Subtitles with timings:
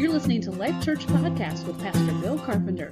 [0.00, 2.90] You're listening to Life Church Podcast with Pastor Bill Carpenter.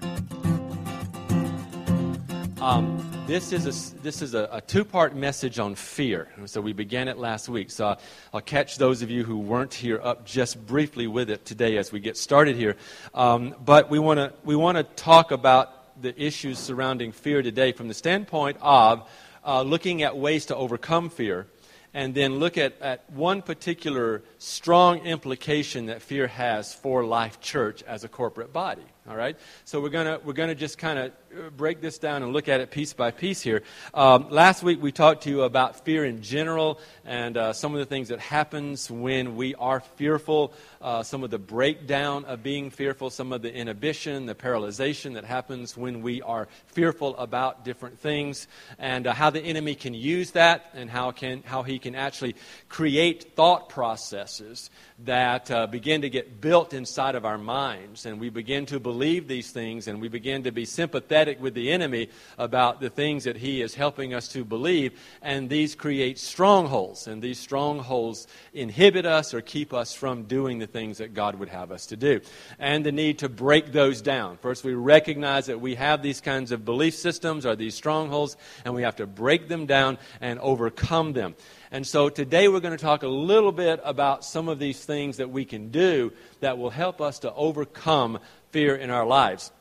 [2.61, 6.29] Um, this is a, this is a, a two part message on fear.
[6.45, 7.71] So we began it last week.
[7.71, 8.01] So I'll,
[8.35, 11.91] I'll, catch those of you who weren't here up just briefly with it today as
[11.91, 12.77] we get started here.
[13.15, 17.73] Um, but we want to we want to talk about the issues surrounding fear today
[17.73, 19.09] from the standpoint of
[19.47, 21.47] uh, looking at ways to overcome fear
[21.95, 27.83] and then look at, at one particular strong implication that fear has for Life Church
[27.83, 28.83] as a corporate body.
[29.09, 29.37] All right?
[29.65, 31.13] So we're going to we're gonna just kind of
[31.57, 33.63] break this down and look at it piece by piece here.
[33.95, 37.79] Um, last week we talked to you about fear in general and uh, some of
[37.79, 40.53] the things that happens when we are fearful,
[40.83, 45.25] uh, some of the breakdown of being fearful, some of the inhibition, the paralyzation that
[45.25, 50.33] happens when we are fearful about different things, and uh, how the enemy can use
[50.33, 52.35] that and how, can, how he can actually
[52.69, 54.71] create thought processes
[55.05, 59.29] that uh, begin to get built inside of our minds, and we begin to believe
[59.29, 63.37] these things, and we begin to be sympathetic with the enemy about the things that
[63.37, 69.35] he is helping us to believe, and these create strongholds, and these strongholds inhibit us
[69.35, 72.21] or keep us from doing the things that God would have us to do,
[72.59, 74.39] and the need to break those down.
[74.39, 78.75] First, we recognize that we have these kinds of belief systems or these strongholds, and
[78.75, 81.35] we have to break them down and overcome them.
[81.71, 85.19] And so today we're going to talk a little bit about some of these things
[85.19, 89.53] that we can do that will help us to overcome fear in our lives.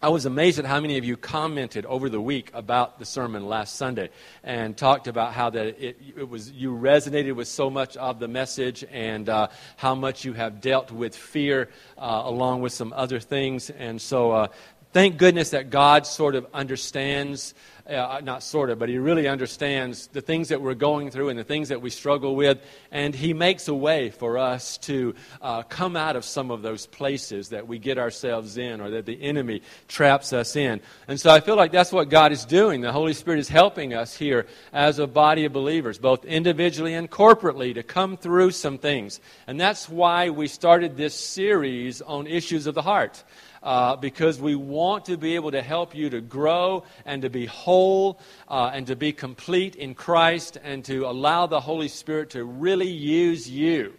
[0.00, 3.48] I was amazed at how many of you commented over the week about the sermon
[3.48, 4.10] last Sunday
[4.44, 8.28] and talked about how that it, it was you resonated with so much of the
[8.28, 11.68] message and uh, how much you have dealt with fear
[11.98, 13.70] uh, along with some other things.
[13.70, 14.48] And so, uh,
[14.92, 17.54] thank goodness that God sort of understands
[17.88, 21.38] uh, not sort of, but he really understands the things that we're going through and
[21.38, 22.58] the things that we struggle with.
[22.90, 26.86] And he makes a way for us to uh, come out of some of those
[26.86, 30.80] places that we get ourselves in or that the enemy traps us in.
[31.06, 32.82] And so I feel like that's what God is doing.
[32.82, 37.10] The Holy Spirit is helping us here as a body of believers, both individually and
[37.10, 39.18] corporately, to come through some things.
[39.46, 43.24] And that's why we started this series on issues of the heart
[43.62, 47.46] uh, because we want to be able to help you to grow and to be
[47.46, 52.44] whole uh, and to be complete in Christ and to allow the Holy Spirit to
[52.44, 53.94] really use you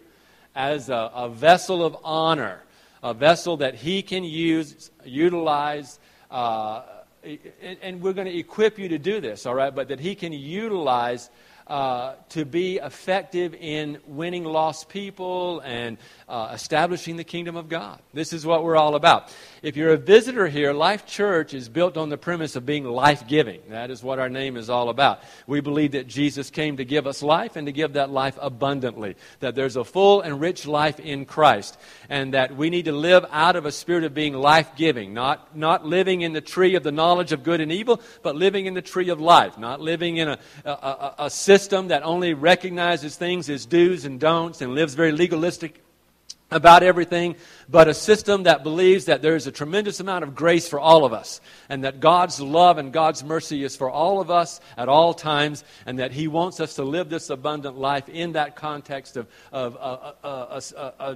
[0.54, 2.62] as a, a vessel of honor,
[3.02, 5.98] a vessel that He can use, utilize.
[6.30, 6.82] Uh,
[7.22, 9.74] and, and we're going to equip you to do this, all right?
[9.74, 11.30] But that He can utilize
[11.70, 15.98] uh, to be effective in winning lost people and
[16.28, 18.00] uh, establishing the kingdom of God.
[18.12, 19.32] This is what we're all about.
[19.62, 23.28] If you're a visitor here, Life Church is built on the premise of being life
[23.28, 23.60] giving.
[23.68, 25.20] That is what our name is all about.
[25.46, 29.14] We believe that Jesus came to give us life and to give that life abundantly,
[29.38, 33.24] that there's a full and rich life in Christ, and that we need to live
[33.30, 36.82] out of a spirit of being life giving, not, not living in the tree of
[36.82, 40.16] the knowledge of good and evil, but living in the tree of life, not living
[40.16, 44.62] in a, a, a, a system system that only recognizes things as do's and don'ts
[44.62, 45.82] and lives very legalistic
[46.50, 47.36] about everything,
[47.68, 51.04] but a system that believes that there is a tremendous amount of grace for all
[51.04, 54.88] of us, and that God's love and God's mercy is for all of us at
[54.88, 59.18] all times, and that He wants us to live this abundant life in that context
[59.18, 60.60] of, of uh, uh,
[60.98, 61.14] uh,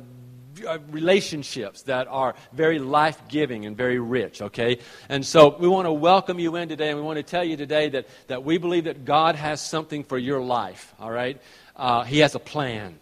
[0.91, 4.79] relationships that are very life giving and very rich, okay?
[5.09, 7.57] And so we want to welcome you in today, and we want to tell you
[7.57, 11.41] today that, that we believe that God has something for your life, all right?
[11.77, 12.99] Uh, he has a plan.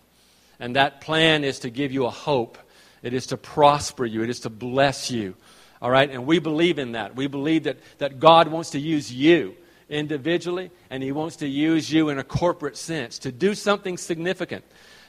[0.59, 2.59] And that plan is to give you a hope,
[3.03, 5.35] it is to prosper you, it is to bless you,
[5.81, 6.09] all right?
[6.09, 7.17] And we believe in that.
[7.17, 9.57] We believe that, that God wants to use you
[9.89, 14.65] individually, and He wants to use you in a corporate sense to do something significant.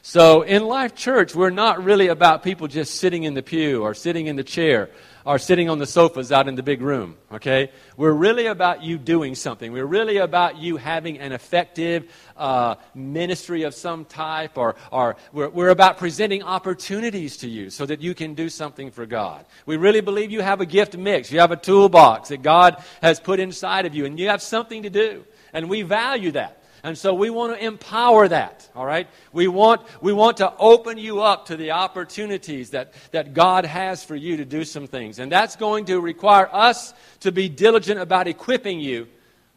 [0.06, 3.94] So in Life Church, we're not really about people just sitting in the pew or
[3.94, 4.90] sitting in the chair
[5.26, 7.72] or sitting on the sofas out in the big room, okay?
[7.96, 9.72] We're really about you doing something.
[9.72, 15.48] We're really about you having an effective uh, ministry of some type, or, or we're,
[15.48, 19.46] we're about presenting opportunities to you so that you can do something for God.
[19.66, 21.32] We really believe you have a gift mix.
[21.32, 24.84] You have a toolbox that God has put inside of you, and you have something
[24.84, 25.24] to do.
[25.54, 26.63] And we value that.
[26.86, 29.08] And so we want to empower that, all right?
[29.32, 34.04] We want, we want to open you up to the opportunities that, that God has
[34.04, 35.20] for you to do some things.
[35.20, 39.08] And that's going to require us to be diligent about equipping you,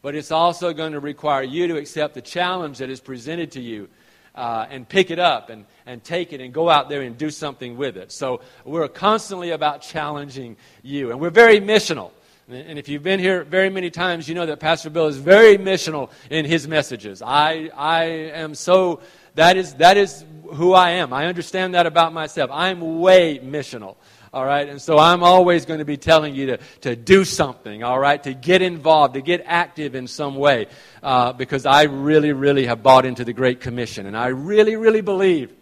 [0.03, 3.61] but it's also going to require you to accept the challenge that is presented to
[3.61, 3.89] you
[4.37, 7.31] uh, and pick it up and, and take it and go out there and do
[7.31, 8.13] something with it.
[8.13, 11.11] So we're constantly about challenging you.
[11.11, 12.13] And we're very missional.
[12.49, 15.59] And if you've been here very many times, you know that Pastor Bill is very
[15.59, 17.21] missional in his messages.
[17.21, 19.01] I, I am so
[19.37, 21.13] That is, that is who I am.
[21.13, 22.51] I understand that about myself.
[22.53, 23.97] I'm way missional.
[24.33, 24.69] All right.
[24.69, 27.83] And so I'm always going to be telling you to, to do something.
[27.83, 28.23] All right.
[28.23, 30.69] To get involved, to get active in some way.
[31.03, 34.07] Uh, because I really, really have bought into the Great Commission.
[34.07, 35.53] And I really, really believe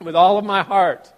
[0.00, 1.12] with all of my heart,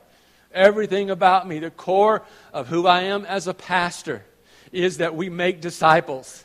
[0.53, 4.25] everything about me, the core of who I am as a pastor
[4.73, 6.45] is that we make disciples.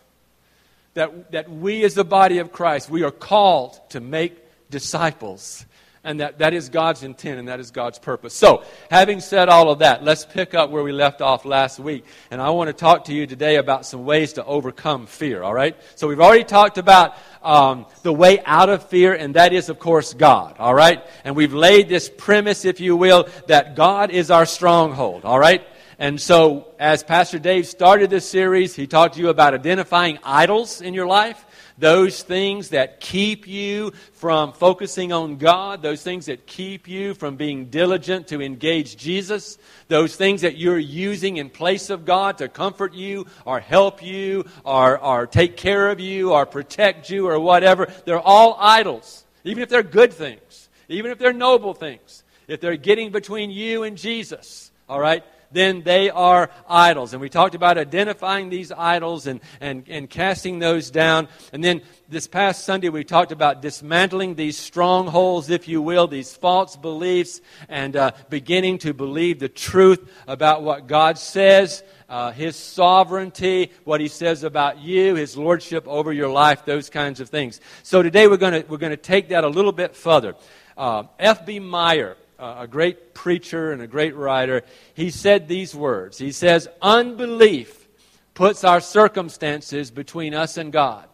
[0.94, 4.38] That, that we as the body of Christ, we are called to make
[4.70, 5.66] disciples.
[6.06, 8.34] And that, that is God's intent and that is God's purpose.
[8.34, 12.04] So, having said all of that, let's pick up where we left off last week.
[12.30, 15.54] And I want to talk to you today about some ways to overcome fear, all
[15.54, 15.78] right?
[15.96, 19.80] So, we've already talked about um, the way out of fear, and that is, of
[19.80, 21.02] course, God, all right?
[21.24, 25.66] And we've laid this premise, if you will, that God is our stronghold, all right?
[26.00, 30.82] And so, as Pastor Dave started this series, he talked to you about identifying idols
[30.82, 31.46] in your life
[31.78, 37.36] those things that keep you from focusing on God, those things that keep you from
[37.36, 39.58] being diligent to engage Jesus,
[39.88, 44.46] those things that you're using in place of God to comfort you or help you
[44.64, 49.64] or, or take care of you or protect you or whatever, they're all idols, even
[49.64, 53.98] if they're good things, even if they're noble things, if they're getting between you and
[53.98, 54.72] Jesus.
[54.88, 55.24] All right?
[55.54, 57.14] Then they are idols.
[57.14, 61.28] And we talked about identifying these idols and, and, and casting those down.
[61.52, 66.36] And then this past Sunday, we talked about dismantling these strongholds, if you will, these
[66.36, 71.84] false beliefs, and uh, beginning to believe the truth about what God says.
[72.10, 77.20] Uh, his sovereignty, what he says about you, his lordship over your life, those kinds
[77.20, 77.60] of things.
[77.82, 80.36] So today we're going we're to take that a little bit further.
[80.78, 81.60] Uh, F.B.
[81.60, 84.64] Meyer a great preacher and a great writer,
[84.94, 86.18] he said these words.
[86.18, 87.88] He says, Unbelief
[88.34, 91.08] puts our circumstances between us and God,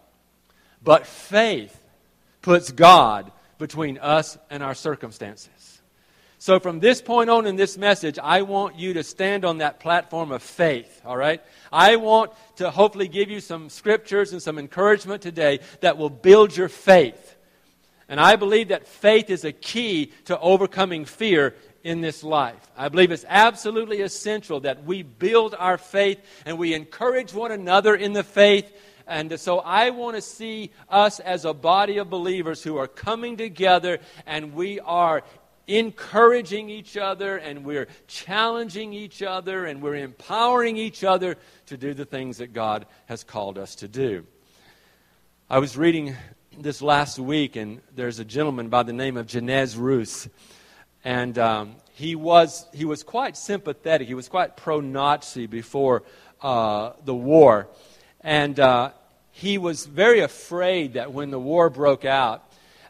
[0.83, 1.79] but faith
[2.41, 5.81] puts God between us and our circumstances.
[6.41, 9.81] So, from this point on in this message, I want you to stand on that
[9.81, 11.43] platform of faith, all right?
[11.69, 16.55] I want to hopefully give you some scriptures and some encouragement today that will build
[16.55, 17.35] your faith.
[18.09, 22.69] And I believe that faith is a key to overcoming fear in this life.
[22.75, 27.95] I believe it's absolutely essential that we build our faith and we encourage one another
[27.95, 28.69] in the faith.
[29.07, 33.37] And so I want to see us as a body of believers who are coming
[33.37, 35.23] together and we are
[35.67, 41.93] encouraging each other and we're challenging each other and we're empowering each other to do
[41.93, 44.25] the things that God has called us to do.
[45.49, 46.15] I was reading
[46.61, 50.27] this last week, and there's a gentleman by the name of Janez Rus.
[51.05, 54.07] And um, he, was, he was quite sympathetic.
[54.07, 56.03] He was quite pro Nazi before
[56.41, 57.69] uh, the war.
[58.21, 58.91] And uh,
[59.31, 62.43] he was very afraid that when the war broke out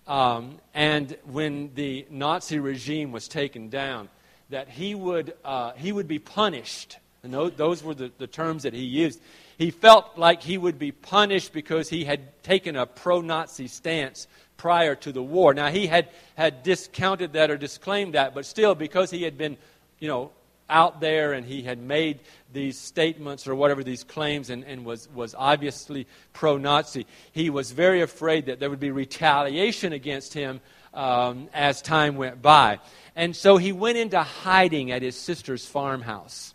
[0.08, 4.10] um, and when the Nazi regime was taken down,
[4.50, 6.98] that he would, uh, he would be punished.
[7.22, 9.22] And those, those were the, the terms that he used
[9.60, 14.26] he felt like he would be punished because he had taken a pro Nazi stance
[14.56, 15.54] prior to the war.
[15.54, 19.58] Now, he had, had discounted that or disclaimed that, but still, because he had been,
[20.00, 20.32] you know,
[20.70, 22.22] out there and he had made
[22.54, 27.74] these statements or whatever these claims and, and was, was obviously pro Nazi, he was
[27.74, 30.62] very afraid that there would be retaliation against him
[30.94, 32.80] um, as time went by.
[33.14, 36.54] And so he went into hiding at his sister's farmhouse.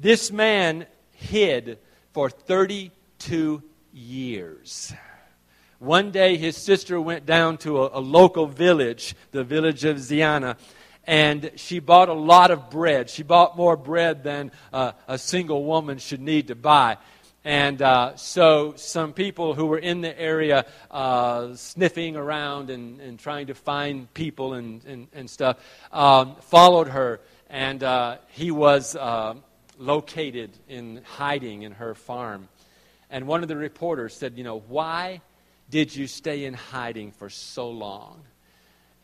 [0.00, 1.78] This man hid
[2.16, 4.94] for 32 years.
[5.78, 10.56] One day, his sister went down to a, a local village, the village of Ziana,
[11.06, 13.10] and she bought a lot of bread.
[13.10, 16.96] She bought more bread than uh, a single woman should need to buy.
[17.44, 23.18] And uh, so some people who were in the area uh, sniffing around and, and,
[23.18, 25.58] trying to find people and, and, and stuff
[25.92, 27.20] um, followed her.
[27.50, 29.34] And uh, he was uh,
[29.78, 32.48] located in hiding in her farm.
[33.10, 35.20] And one of the reporters said, You know, why
[35.70, 38.22] did you stay in hiding for so long?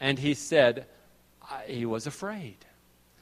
[0.00, 0.86] And he said,
[1.66, 2.56] He was afraid.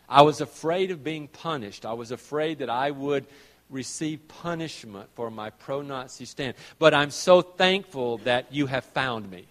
[0.09, 1.87] I was afraid of being punished.
[1.87, 3.27] I was afraid that I would
[3.69, 6.55] receive punishment for my pro Nazi stand.
[6.79, 9.47] But I'm so thankful that you have found me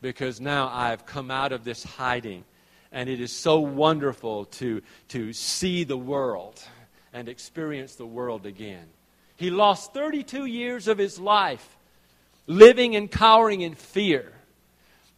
[0.00, 2.44] because now I've come out of this hiding.
[2.90, 6.62] And it is so wonderful to, to see the world
[7.12, 8.86] and experience the world again.
[9.36, 11.76] He lost 32 years of his life
[12.46, 14.32] living and cowering in fear.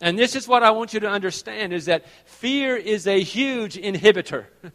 [0.01, 3.77] And this is what I want you to understand is that fear is a huge
[3.77, 4.47] inhibitor.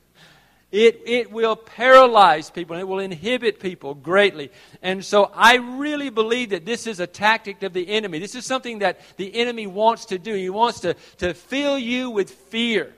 [0.71, 4.51] It, it will paralyze people and it will inhibit people greatly.
[4.81, 8.19] And so I really believe that this is a tactic of the enemy.
[8.19, 10.33] This is something that the enemy wants to do.
[10.33, 12.93] He wants to, to fill you with fear,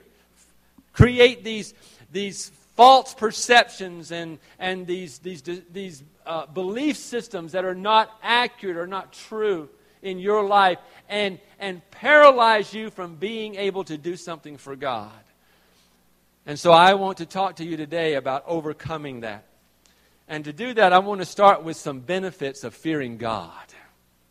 [0.92, 1.76] create these,
[2.12, 5.42] these false perceptions and, and these, these,
[5.74, 9.68] these uh, belief systems that are not accurate or not true
[10.04, 10.78] in your life
[11.10, 15.12] and, and paralyze you from being able to do something for God.
[16.46, 19.46] And so I want to talk to you today about overcoming that.
[20.28, 23.52] And to do that, I want to start with some benefits of fearing God.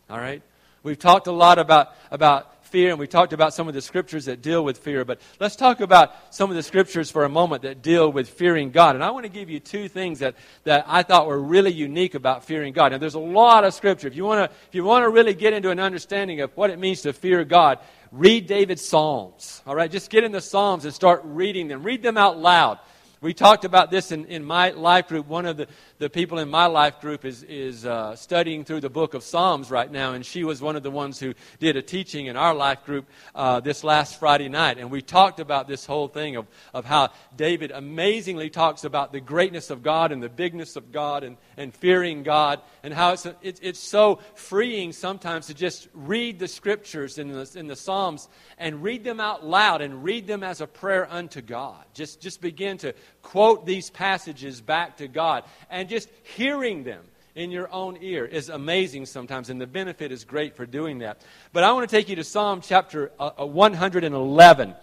[0.09, 0.41] All right?
[0.83, 4.25] We've talked a lot about, about fear, and we talked about some of the scriptures
[4.25, 5.03] that deal with fear.
[5.03, 8.71] But let's talk about some of the scriptures for a moment that deal with fearing
[8.71, 8.95] God.
[8.95, 12.13] And I want to give you two things that, that I thought were really unique
[12.13, 12.93] about fearing God.
[12.93, 14.07] And there's a lot of scripture.
[14.07, 16.69] If you want to, if you want to really get into an understanding of what
[16.69, 17.79] it means to fear God,
[18.11, 19.61] read David's Psalms.
[19.65, 21.83] All right, just get in the Psalms and start reading them.
[21.83, 22.79] Read them out loud.
[23.27, 25.27] We talked about this in, in my life group.
[25.27, 25.67] One of the,
[25.97, 29.69] the people in my life group is, is uh, studying through the book of Psalms
[29.69, 32.53] right now, and she was one of the ones who did a teaching in our
[32.55, 33.05] life group
[33.35, 34.77] uh, this last Friday night.
[34.77, 39.19] And we talked about this whole thing of, of how David amazingly talks about the
[39.19, 43.27] greatness of God and the bigness of God and, and fearing God, and how it's,
[43.41, 48.29] it's, it's so freeing sometimes to just read the scriptures in the, in the Psalms
[48.57, 51.83] and read them out loud and read them as a prayer unto God.
[51.93, 52.93] Just, just begin to
[53.27, 55.43] quote these passages back to God.
[55.69, 57.03] And just hearing them
[57.35, 61.21] in your own ear is amazing sometimes, and the benefit is great for doing that.
[61.51, 64.75] But I want to take you to Psalm chapter uh, uh 111.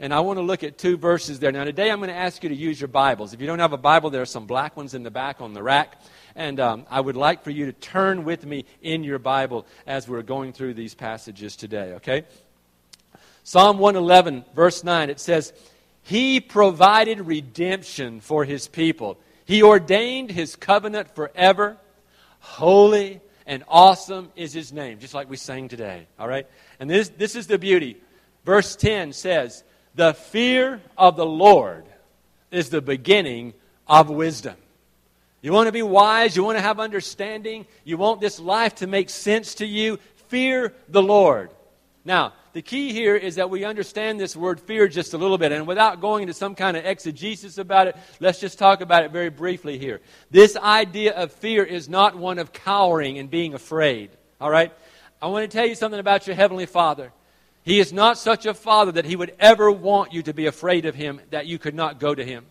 [0.00, 1.52] And I want to look at two verses there.
[1.52, 3.34] Now, today I'm going to ask you to use your Bibles.
[3.34, 5.52] If you don't have a Bible, there are some black ones in the back on
[5.52, 6.02] the rack.
[6.34, 10.08] And um, I would like for you to turn with me in your Bible as
[10.08, 12.24] we're going through these passages today, okay?
[13.44, 15.52] Psalm 111, verse 9, it says,
[16.02, 19.18] He provided redemption for His people.
[19.44, 21.76] He ordained His covenant forever.
[22.40, 26.46] Holy and awesome is His name, just like we sang today, all right?
[26.80, 27.96] And this, this is the beauty.
[28.44, 29.62] Verse 10 says,
[29.94, 31.84] The fear of the Lord
[32.50, 33.54] is the beginning
[33.86, 34.56] of wisdom.
[35.40, 36.36] You want to be wise?
[36.36, 37.66] You want to have understanding?
[37.84, 39.98] You want this life to make sense to you?
[40.28, 41.50] Fear the Lord.
[42.04, 45.52] Now, the key here is that we understand this word fear just a little bit.
[45.52, 49.12] And without going into some kind of exegesis about it, let's just talk about it
[49.12, 50.00] very briefly here.
[50.30, 54.10] This idea of fear is not one of cowering and being afraid.
[54.40, 54.72] All right?
[55.20, 57.12] I want to tell you something about your Heavenly Father.
[57.62, 60.84] He is not such a Father that He would ever want you to be afraid
[60.84, 62.44] of Him, that you could not go to Him.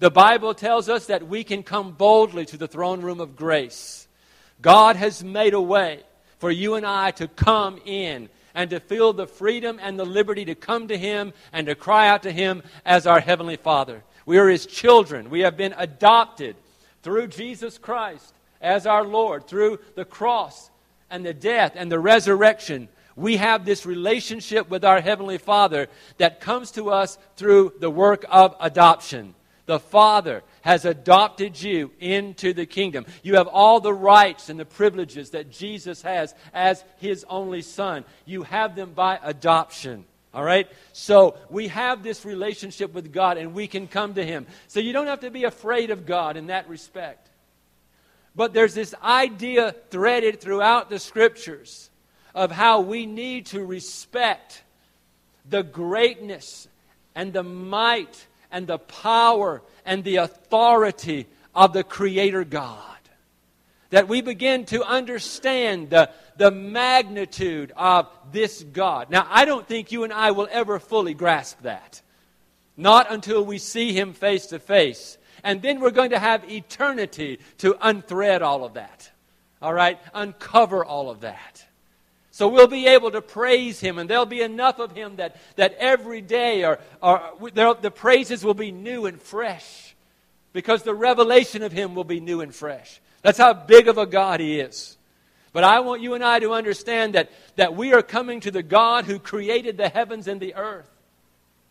[0.00, 4.08] The Bible tells us that we can come boldly to the throne room of grace.
[4.60, 6.02] God has made a way
[6.38, 10.44] for you and I to come in and to feel the freedom and the liberty
[10.44, 14.02] to come to Him and to cry out to Him as our Heavenly Father.
[14.26, 15.30] We are His children.
[15.30, 16.56] We have been adopted
[17.02, 20.70] through Jesus Christ as our Lord, through the cross
[21.10, 22.88] and the death and the resurrection.
[23.16, 25.88] We have this relationship with our Heavenly Father
[26.18, 29.34] that comes to us through the work of adoption.
[29.66, 33.04] The Father has adopted you into the kingdom.
[33.22, 38.06] You have all the rights and the privileges that Jesus has as his only son.
[38.24, 40.06] You have them by adoption.
[40.32, 40.66] All right?
[40.94, 44.46] So we have this relationship with God and we can come to him.
[44.68, 47.28] So you don't have to be afraid of God in that respect.
[48.34, 51.90] But there's this idea threaded throughout the scriptures
[52.34, 54.62] of how we need to respect
[55.46, 56.68] the greatness
[57.14, 62.80] and the might and the power and the authority of the Creator God.
[63.90, 69.10] That we begin to understand the, the magnitude of this God.
[69.10, 72.02] Now, I don't think you and I will ever fully grasp that.
[72.76, 75.16] Not until we see Him face to face.
[75.44, 79.10] And then we're going to have eternity to unthread all of that.
[79.62, 79.98] All right?
[80.12, 81.64] Uncover all of that.
[82.34, 85.76] So we'll be able to praise him, and there'll be enough of him that, that
[85.78, 89.94] every day or, the praises will be new and fresh
[90.52, 93.00] because the revelation of him will be new and fresh.
[93.22, 94.96] That's how big of a God he is.
[95.52, 98.64] But I want you and I to understand that, that we are coming to the
[98.64, 100.90] God who created the heavens and the earth,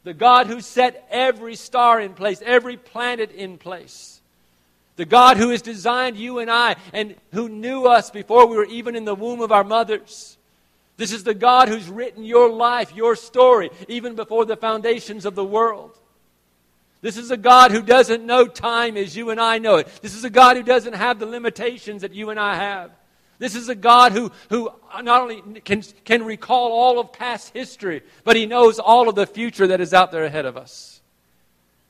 [0.05, 4.21] the God who set every star in place, every planet in place.
[4.95, 8.63] The God who has designed you and I and who knew us before we were
[8.63, 10.37] even in the womb of our mothers.
[10.97, 15.35] This is the God who's written your life, your story, even before the foundations of
[15.35, 15.97] the world.
[17.01, 19.87] This is a God who doesn't know time as you and I know it.
[20.01, 22.91] This is a God who doesn't have the limitations that you and I have.
[23.39, 24.71] This is a God who, who
[25.01, 29.27] not only can, can recall all of past history, but he knows all of the
[29.27, 31.01] future that is out there ahead of us.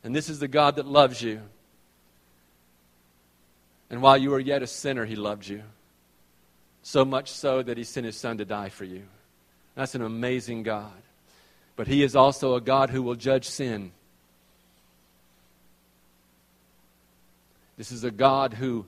[0.03, 1.41] And this is the God that loves you.
[3.89, 5.61] And while you were yet a sinner, he loved you.
[6.83, 9.03] So much so that he sent his son to die for you.
[9.75, 10.91] That's an amazing God.
[11.75, 13.91] But he is also a God who will judge sin.
[17.77, 18.85] This is a God who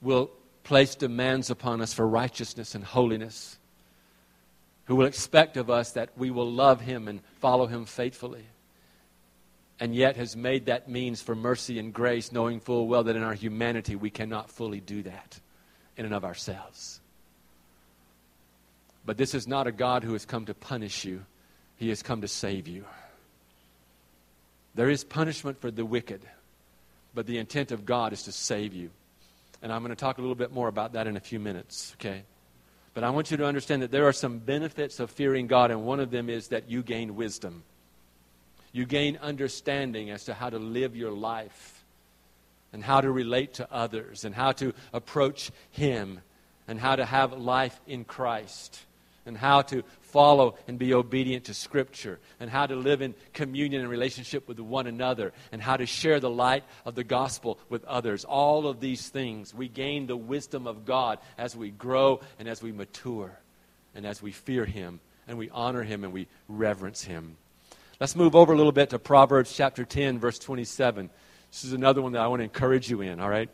[0.00, 0.30] will
[0.62, 3.58] place demands upon us for righteousness and holiness,
[4.84, 8.44] who will expect of us that we will love him and follow him faithfully
[9.80, 13.22] and yet has made that means for mercy and grace, knowing full well that in
[13.22, 15.40] our humanity we cannot fully do that
[15.96, 17.00] in and of ourselves.
[19.06, 21.24] But this is not a God who has come to punish you,
[21.76, 22.84] He has come to save you.
[24.74, 26.22] There is punishment for the wicked,
[27.14, 28.90] but the intent of God is to save you.
[29.62, 31.94] And I'm going to talk a little bit more about that in a few minutes,
[32.00, 32.24] okay?
[32.92, 35.84] But I want you to understand that there are some benefits of fearing God, and
[35.84, 37.62] one of them is that you gain wisdom.
[38.72, 41.84] You gain understanding as to how to live your life
[42.72, 46.20] and how to relate to others and how to approach Him
[46.66, 48.80] and how to have life in Christ
[49.26, 53.80] and how to follow and be obedient to Scripture and how to live in communion
[53.80, 57.84] and relationship with one another and how to share the light of the gospel with
[57.84, 58.24] others.
[58.24, 62.62] All of these things, we gain the wisdom of God as we grow and as
[62.62, 63.38] we mature
[63.94, 67.36] and as we fear Him and we honor Him and we reverence Him.
[68.00, 71.10] Let's move over a little bit to Proverbs chapter 10, verse 27.
[71.50, 73.48] This is another one that I want to encourage you in, all right?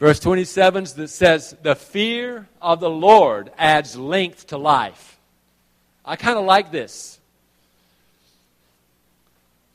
[0.00, 5.18] Verse 27 that says, The fear of the Lord adds length to life.
[6.06, 7.20] I kind of like this.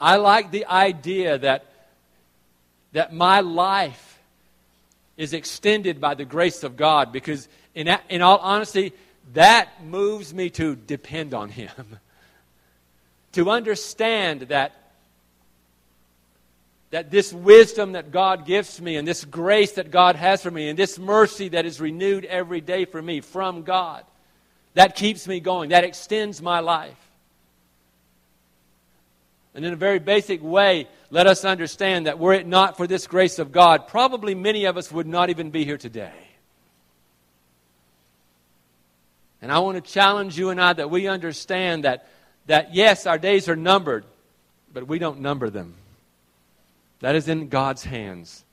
[0.01, 1.65] I like the idea that,
[2.93, 4.19] that my life
[5.15, 8.93] is extended by the grace of God because, in, in all honesty,
[9.33, 11.69] that moves me to depend on Him.
[13.33, 14.73] to understand that,
[16.95, 20.69] that this wisdom that God gives me, and this grace that God has for me,
[20.69, 24.05] and this mercy that is renewed every day for me from God,
[24.75, 26.95] that keeps me going, that extends my life.
[29.53, 33.07] And in a very basic way, let us understand that were it not for this
[33.07, 36.13] grace of God, probably many of us would not even be here today.
[39.41, 42.07] And I want to challenge you and I that we understand that
[42.45, 44.05] that yes, our days are numbered,
[44.71, 45.73] but we don't number them.
[46.99, 48.45] That is in God's hands.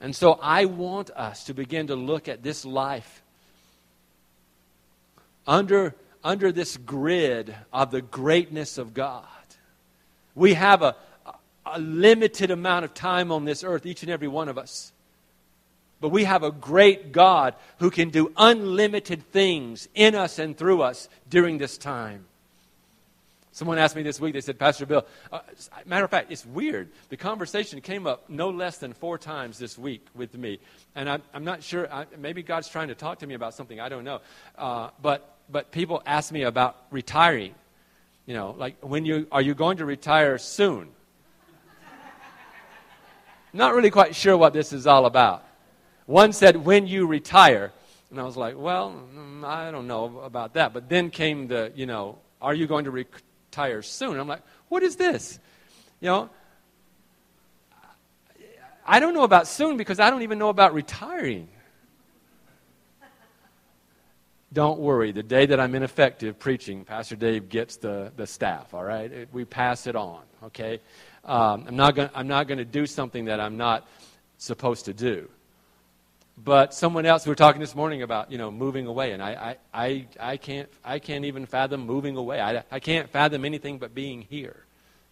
[0.00, 3.22] And so I want us to begin to look at this life
[5.46, 5.94] under,
[6.24, 9.24] under this grid of the greatness of God.
[10.34, 10.96] We have a,
[11.66, 14.92] a limited amount of time on this earth, each and every one of us.
[16.00, 20.80] But we have a great God who can do unlimited things in us and through
[20.80, 22.24] us during this time.
[23.60, 25.40] Someone asked me this week, they said, Pastor Bill, uh,
[25.84, 26.88] matter of fact, it's weird.
[27.10, 30.60] The conversation came up no less than four times this week with me.
[30.94, 33.78] And I'm, I'm not sure, I, maybe God's trying to talk to me about something,
[33.78, 34.22] I don't know.
[34.56, 37.54] Uh, but, but people ask me about retiring.
[38.24, 40.88] You know, like, when you, are you going to retire soon?
[43.52, 45.44] not really quite sure what this is all about.
[46.06, 47.72] One said, when you retire.
[48.10, 50.72] And I was like, well, mm, I don't know about that.
[50.72, 53.20] But then came the, you know, are you going to retire?
[53.50, 54.18] Retire soon.
[54.20, 55.40] I'm like, what is this?
[56.00, 56.30] You know,
[58.86, 61.48] I don't know about soon because I don't even know about retiring.
[64.52, 65.10] Don't worry.
[65.10, 69.10] The day that I'm ineffective preaching, Pastor Dave gets the, the staff, all right?
[69.10, 70.80] It, we pass it on, okay?
[71.24, 71.76] Um, I'm
[72.28, 73.86] not going to do something that I'm not
[74.38, 75.28] supposed to do.
[76.42, 79.56] But someone else, we were talking this morning about, you know, moving away, and I,
[79.74, 82.40] I, I, I, can't, I can't even fathom moving away.
[82.40, 84.64] I, I can't fathom anything but being here,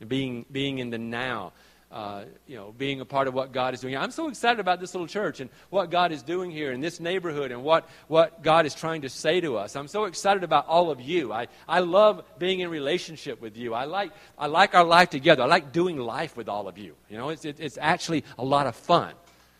[0.06, 1.52] being, being in the now,
[1.90, 3.96] uh, you know, being a part of what God is doing.
[3.96, 7.00] I'm so excited about this little church and what God is doing here in this
[7.00, 9.76] neighborhood and what, what God is trying to say to us.
[9.76, 11.32] I'm so excited about all of you.
[11.32, 13.74] I, I love being in relationship with you.
[13.74, 15.42] I like, I like our life together.
[15.42, 16.94] I like doing life with all of you.
[17.10, 19.14] You know, it's, it, it's actually a lot of fun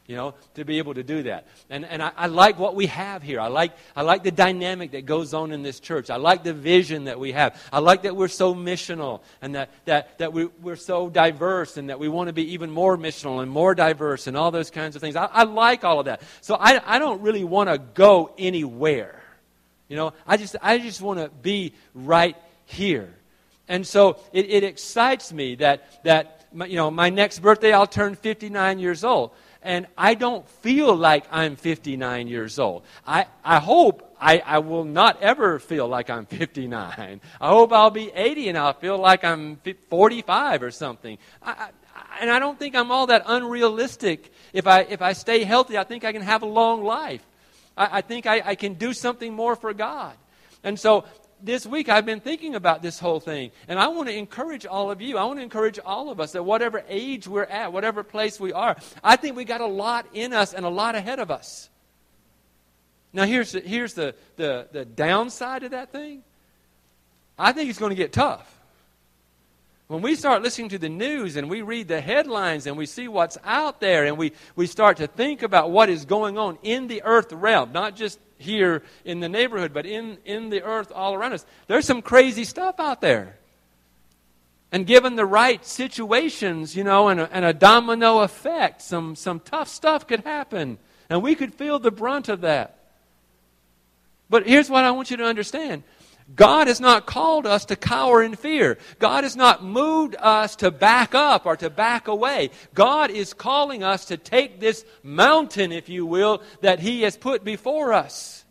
[0.08, 1.46] you know, to be able to do that.
[1.68, 3.40] And, and I, I, like what we have here.
[3.40, 6.08] I like, I like the dynamic that goes on in this church.
[6.08, 7.62] I like the vision that we have.
[7.70, 11.90] I like that we're so missional and that, that, that we, we're so diverse and
[11.90, 14.96] that we want to be even more missional and more diverse and all those kinds
[14.96, 15.14] of things.
[15.14, 16.22] I, I like all of that.
[16.40, 19.22] So I, I don't really want to go anywhere.
[19.88, 23.12] You know, I just, I just want to be right here.
[23.68, 28.14] And so it, it excites me that, that you know, my next birthday I'll turn
[28.14, 32.84] 59 years old and I don't feel like I'm 59 years old.
[33.06, 37.20] I, I hope I, I will not ever feel like I'm 59.
[37.40, 41.18] I hope I'll be 80 and I'll feel like I'm 45 or something.
[41.42, 41.70] I, I,
[42.20, 44.32] and I don't think I'm all that unrealistic.
[44.52, 47.24] If I, if I stay healthy, I think I can have a long life.
[47.76, 50.14] I, I think I, I can do something more for God.
[50.64, 51.04] And so
[51.42, 53.50] this week I've been thinking about this whole thing.
[53.68, 55.18] And I want to encourage all of you.
[55.18, 58.52] I want to encourage all of us that whatever age we're at, whatever place we
[58.52, 61.70] are, I think we got a lot in us and a lot ahead of us.
[63.12, 66.22] Now, here's the, here's the, the, the downside of that thing.
[67.38, 68.57] I think it's going to get tough.
[69.88, 73.08] When we start listening to the news and we read the headlines and we see
[73.08, 76.88] what's out there and we, we start to think about what is going on in
[76.88, 81.14] the earth realm, not just here in the neighborhood, but in, in the earth all
[81.14, 83.38] around us, there's some crazy stuff out there.
[84.70, 89.40] And given the right situations, you know, and a, and a domino effect, some, some
[89.40, 90.76] tough stuff could happen.
[91.08, 92.78] And we could feel the brunt of that.
[94.28, 95.82] But here's what I want you to understand
[96.34, 98.78] God has not called us to cower in fear.
[98.98, 102.50] God has not moved us to back up or to back away.
[102.74, 107.44] God is calling us to take this mountain, if you will, that He has put
[107.44, 108.44] before us.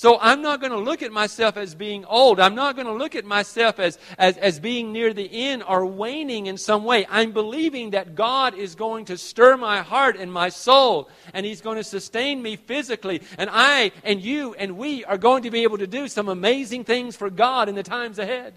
[0.00, 2.40] So I'm not going to look at myself as being old.
[2.40, 5.84] I'm not going to look at myself as, as, as being near the end or
[5.84, 7.04] waning in some way.
[7.10, 11.60] I'm believing that God is going to stir my heart and my soul, and He's
[11.60, 13.20] going to sustain me physically.
[13.36, 16.84] And I and you and we are going to be able to do some amazing
[16.84, 18.54] things for God in the times ahead.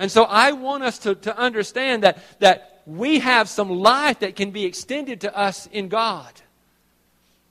[0.00, 4.34] And so I want us to, to understand that, that we have some life that
[4.34, 6.32] can be extended to us in God.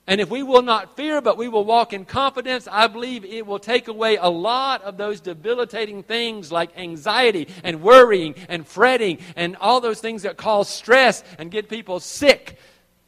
[0.06, 3.46] And if we will not fear, but we will walk in confidence, I believe it
[3.46, 9.20] will take away a lot of those debilitating things like anxiety and worrying and fretting
[9.38, 12.58] and all those things that cause stress and get people sick.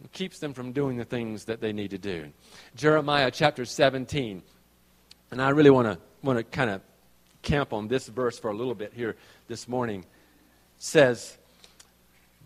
[0.03, 2.31] It keeps them from doing the things that they need to do.
[2.75, 4.41] Jeremiah chapter 17.
[5.31, 6.81] And I really want to want to kind of
[7.41, 9.15] camp on this verse for a little bit here
[9.47, 10.05] this morning.
[10.77, 11.37] says,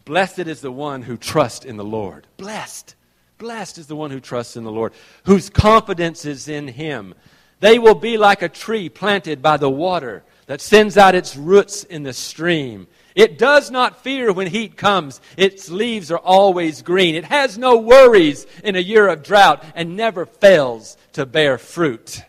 [0.05, 2.25] Blessed is the one who trusts in the Lord.
[2.37, 2.95] Blessed
[3.39, 4.91] Blessed is the one who trusts in the Lord,
[5.23, 7.15] whose confidence is in him.
[7.61, 11.85] They will be like a tree planted by the water that sends out its roots
[11.85, 12.87] in the stream.
[13.15, 15.21] It does not fear when heat comes.
[15.37, 17.15] Its leaves are always green.
[17.15, 22.21] It has no worries in a year of drought and never fails to bear fruit.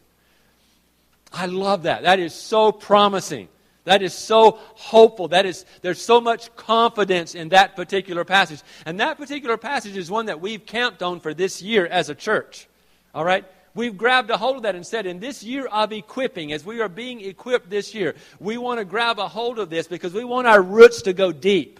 [1.33, 2.03] I love that.
[2.03, 3.49] That is so promising.
[3.85, 5.29] That is so hopeful.
[5.29, 8.63] That is, there's so much confidence in that particular passage.
[8.85, 12.15] And that particular passage is one that we've camped on for this year as a
[12.15, 12.69] church.
[13.15, 13.45] All right?
[13.75, 16.81] We've grabbed a hold of that and said, in this year of equipping, as we
[16.81, 20.25] are being equipped this year, we want to grab a hold of this because we
[20.25, 21.79] want our roots to go deep.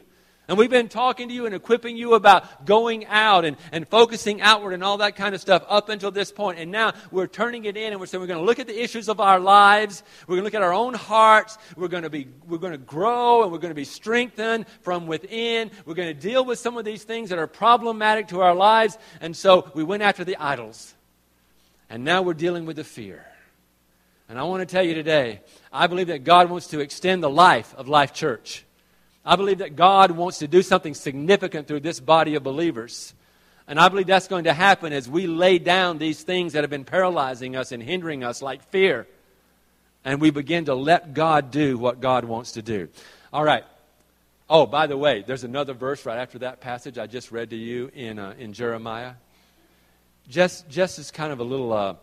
[0.51, 4.41] And we've been talking to you and equipping you about going out and, and focusing
[4.41, 6.59] outward and all that kind of stuff up until this point.
[6.59, 8.83] And now we're turning it in and we're saying we're going to look at the
[8.83, 10.03] issues of our lives.
[10.27, 11.57] We're going to look at our own hearts.
[11.77, 15.07] We're going to be, we're going to grow and we're going to be strengthened from
[15.07, 15.71] within.
[15.87, 18.99] We're going to deal with some of these things that are problematic to our lives.
[19.21, 20.95] And so we went after the idols.
[21.89, 23.25] And now we're dealing with the fear.
[24.29, 27.31] And I want to tell you today, I believe that God wants to extend the
[27.31, 28.65] life of Life Church.
[29.25, 33.15] I believe that God wants to do something significant through this body of believers.
[33.69, 36.71] And I believe that's going to happen as we lay down these things that have
[36.71, 39.07] been paralyzing us and hindering us, like fear.
[40.05, 42.89] And we begin to let God do what God wants to do.
[43.33, 43.65] All right.
[44.49, 47.57] Oh, by the way, there's another verse right after that passage I just read to
[47.57, 49.13] you in, uh, in Jeremiah.
[50.29, 51.95] Just, just as kind of a little, uh,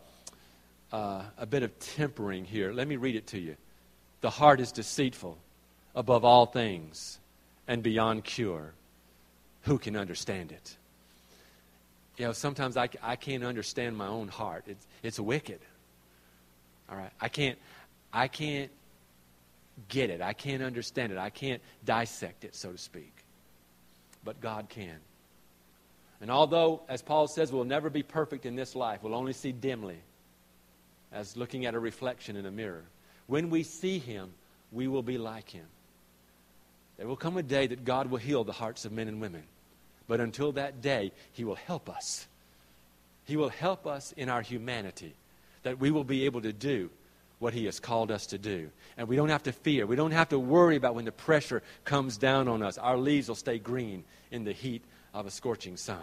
[0.93, 2.71] uh, a bit of tempering here.
[2.71, 3.58] Let me read it to you.
[4.21, 5.38] The heart is deceitful
[5.97, 7.17] above all things
[7.67, 8.73] and beyond cure.
[9.63, 10.77] Who can understand it?
[12.17, 14.65] You know, sometimes I, I can't understand my own heart.
[14.67, 15.60] It's, it's wicked.
[16.89, 17.12] All right?
[17.19, 17.57] I can't,
[18.13, 18.71] I can't
[19.89, 20.21] get it.
[20.21, 21.17] I can't understand it.
[21.17, 23.13] I can't dissect it, so to speak.
[24.23, 24.97] But God can.
[26.21, 29.51] And although, as Paul says, we'll never be perfect in this life, we'll only see
[29.51, 29.97] dimly
[31.12, 32.83] as looking at a reflection in a mirror.
[33.25, 34.31] When we see Him,
[34.71, 35.65] we will be like Him.
[36.97, 39.43] There will come a day that God will heal the hearts of men and women.
[40.07, 42.27] But until that day, He will help us.
[43.25, 45.13] He will help us in our humanity,
[45.63, 46.89] that we will be able to do
[47.39, 48.69] what He has called us to do.
[48.97, 49.86] And we don't have to fear.
[49.86, 52.77] We don't have to worry about when the pressure comes down on us.
[52.77, 54.81] Our leaves will stay green in the heat
[55.13, 56.01] of a scorching sun.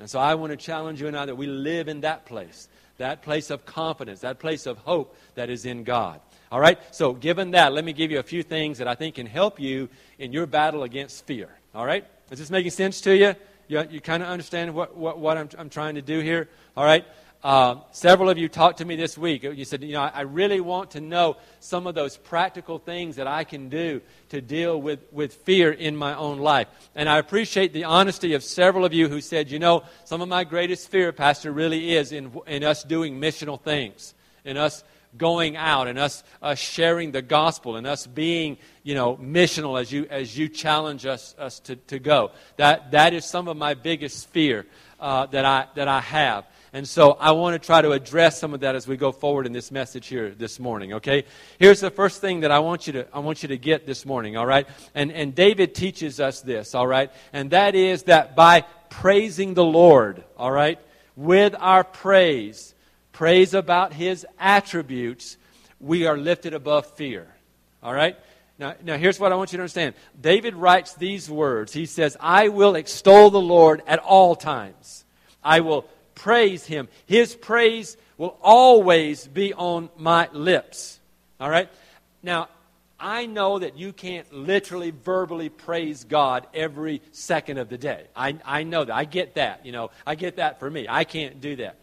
[0.00, 2.68] And so I want to challenge you and I that we live in that place,
[2.98, 6.20] that place of confidence, that place of hope that is in God.
[6.54, 6.78] All right?
[6.94, 9.58] So, given that, let me give you a few things that I think can help
[9.58, 9.88] you
[10.20, 11.48] in your battle against fear.
[11.74, 12.06] All right?
[12.30, 13.34] Is this making sense to you?
[13.66, 16.48] You, you kind of understand what, what, what I'm, I'm trying to do here?
[16.76, 17.04] All right?
[17.42, 19.42] Uh, several of you talked to me this week.
[19.42, 23.26] You said, you know, I really want to know some of those practical things that
[23.26, 26.68] I can do to deal with, with fear in my own life.
[26.94, 30.28] And I appreciate the honesty of several of you who said, you know, some of
[30.28, 34.14] my greatest fear, Pastor, really is in, in us doing missional things,
[34.44, 34.84] in us
[35.16, 39.90] going out and us, us sharing the gospel and us being, you know, missional as
[39.92, 42.30] you, as you challenge us, us to, to go.
[42.56, 44.66] That, that is some of my biggest fear
[45.00, 46.46] uh, that, I, that I have.
[46.72, 49.46] And so I want to try to address some of that as we go forward
[49.46, 51.24] in this message here this morning, okay?
[51.60, 54.04] Here's the first thing that I want you to, I want you to get this
[54.04, 54.66] morning, all right?
[54.92, 57.12] And, and David teaches us this, all right?
[57.32, 60.80] And that is that by praising the Lord, all right,
[61.14, 62.73] with our praise,
[63.14, 65.38] praise about his attributes,
[65.80, 67.26] we are lifted above fear,
[67.82, 68.16] all right?
[68.58, 69.94] Now, now, here's what I want you to understand.
[70.20, 71.72] David writes these words.
[71.72, 75.04] He says, I will extol the Lord at all times.
[75.42, 76.88] I will praise him.
[77.06, 81.00] His praise will always be on my lips.
[81.40, 81.68] All right?
[82.22, 82.48] Now,
[82.98, 88.04] I know that you can't literally verbally praise God every second of the day.
[88.14, 88.94] I, I know that.
[88.94, 89.66] I get that.
[89.66, 90.86] You know, I get that for me.
[90.88, 91.76] I can't do that.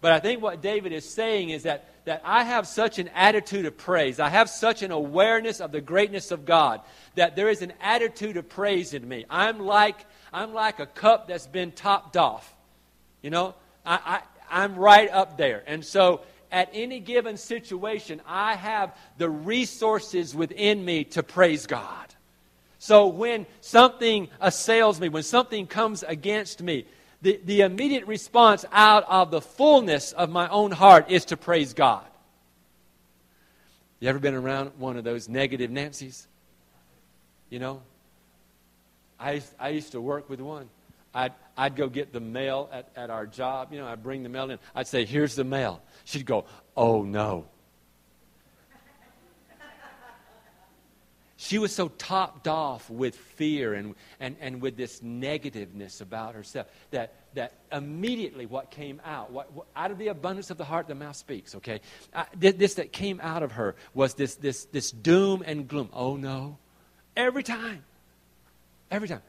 [0.00, 3.66] But I think what David is saying is that, that I have such an attitude
[3.66, 4.20] of praise.
[4.20, 6.80] I have such an awareness of the greatness of God
[7.14, 9.24] that there is an attitude of praise in me.
[9.30, 9.96] I'm like,
[10.32, 12.54] I'm like a cup that's been topped off.
[13.22, 13.54] You know,
[13.84, 15.62] I, I, I'm right up there.
[15.66, 16.20] And so
[16.52, 22.06] at any given situation, I have the resources within me to praise God.
[22.78, 26.86] So when something assails me, when something comes against me,
[27.22, 31.74] the, the immediate response out of the fullness of my own heart is to praise
[31.74, 32.04] God.
[34.00, 36.28] You ever been around one of those negative Nancy's?
[37.48, 37.82] You know?
[39.18, 40.68] I, I used to work with one.
[41.14, 43.72] I'd, I'd go get the mail at, at our job.
[43.72, 44.58] You know, I'd bring the mail in.
[44.74, 45.80] I'd say, Here's the mail.
[46.04, 46.44] She'd go,
[46.76, 47.46] Oh, no.
[51.38, 56.66] She was so topped off with fear and, and, and with this negativeness about herself
[56.92, 60.88] that, that immediately what came out, what, what, out of the abundance of the heart,
[60.88, 61.80] the mouth speaks, okay?
[62.14, 65.90] Uh, this that came out of her was this, this, this doom and gloom.
[65.92, 66.56] Oh, no.
[67.14, 67.84] Every time.
[68.90, 69.22] Every time.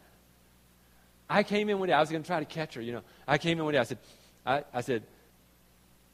[1.29, 1.93] I came in one day.
[1.93, 2.81] I was going to try to catch her.
[2.81, 3.79] You know, I came in one day.
[3.79, 3.97] I said,
[4.45, 5.03] I, I said,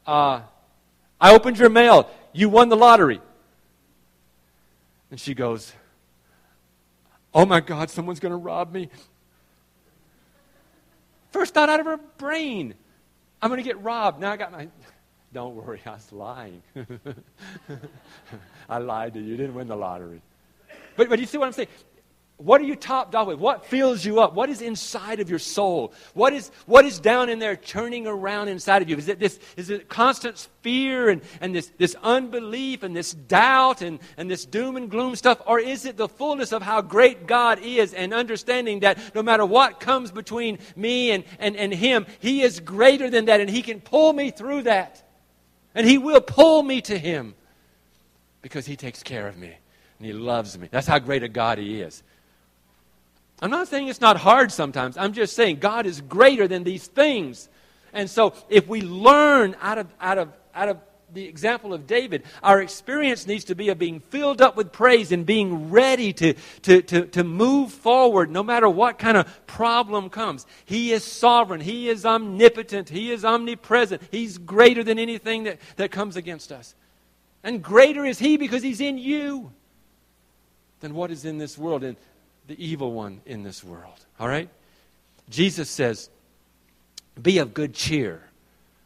[0.08, 0.40] uh,
[1.20, 2.10] I opened your mail.
[2.32, 3.20] You won the lottery.
[5.12, 5.72] And she goes,
[7.34, 8.88] Oh my God, someone's going to rob me.
[11.32, 12.74] First thought out of her brain,
[13.42, 14.20] I'm going to get robbed.
[14.20, 14.68] Now I got my.
[15.32, 16.62] Don't worry, I was lying.
[18.68, 19.26] I lied to you.
[19.26, 20.22] You didn't win the lottery.
[20.96, 21.68] But, but you see what I'm saying?
[22.36, 23.38] What are you topped off with?
[23.38, 24.34] What fills you up?
[24.34, 25.92] What is inside of your soul?
[26.14, 28.96] What is, what is down in there turning around inside of you?
[28.96, 33.82] Is it this is it constant fear and, and this, this unbelief and this doubt
[33.82, 35.40] and, and this doom and gloom stuff?
[35.46, 39.46] Or is it the fullness of how great God is and understanding that no matter
[39.46, 43.62] what comes between me and, and, and Him, He is greater than that and He
[43.62, 45.08] can pull me through that.
[45.72, 47.36] And He will pull me to Him
[48.42, 49.54] because He takes care of me
[49.98, 50.68] and He loves me.
[50.68, 52.02] That's how great a God He is.
[53.40, 54.96] I'm not saying it's not hard sometimes.
[54.96, 57.48] I'm just saying God is greater than these things.
[57.92, 60.78] And so if we learn out of, out of, out of
[61.12, 65.12] the example of David, our experience needs to be of being filled up with praise
[65.12, 70.10] and being ready to, to, to, to move forward no matter what kind of problem
[70.10, 70.46] comes.
[70.64, 71.60] He is sovereign.
[71.60, 72.88] He is omnipotent.
[72.88, 74.02] He is omnipresent.
[74.10, 76.74] He's greater than anything that, that comes against us.
[77.42, 79.52] And greater is He because He's in you
[80.80, 81.84] than what is in this world.
[81.84, 81.96] And
[82.46, 84.04] the evil one in this world.
[84.20, 84.48] All right?
[85.30, 86.10] Jesus says,
[87.20, 88.22] Be of good cheer,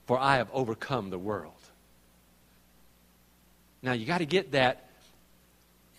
[0.07, 1.53] for I have overcome the world.
[3.83, 4.91] Now, you got to get that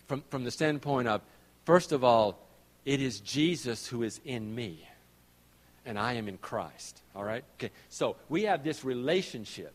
[0.06, 1.22] from, from the standpoint of,
[1.64, 2.38] first of all,
[2.84, 4.86] it is Jesus who is in me,
[5.86, 7.00] and I am in Christ.
[7.14, 7.44] All right?
[7.58, 7.70] Okay.
[7.88, 9.72] So we have this relationship.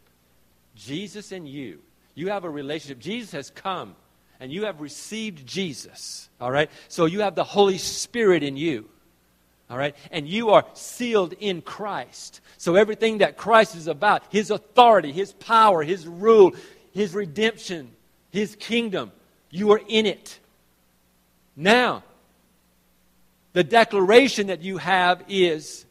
[0.75, 1.79] Jesus and you.
[2.15, 2.99] You have a relationship.
[2.99, 3.95] Jesus has come
[4.39, 6.69] and you have received Jesus, all right?
[6.87, 8.89] So you have the Holy Spirit in you,
[9.69, 9.95] all right?
[10.11, 12.41] And you are sealed in Christ.
[12.57, 16.53] So everything that Christ is about, His authority, His power, His rule,
[16.93, 17.91] His redemption,
[18.31, 19.11] His kingdom,
[19.49, 20.39] you are in it.
[21.55, 22.03] Now,
[23.53, 25.85] the declaration that you have is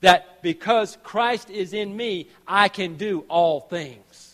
[0.00, 4.29] that because Christ is in me, I can do all things.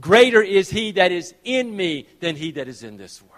[0.00, 3.32] Greater is he that is in me than he that is in this world.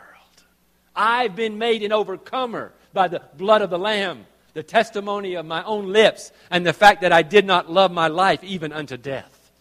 [0.94, 5.62] I've been made an overcomer by the blood of the Lamb, the testimony of my
[5.62, 9.52] own lips, and the fact that I did not love my life even unto death.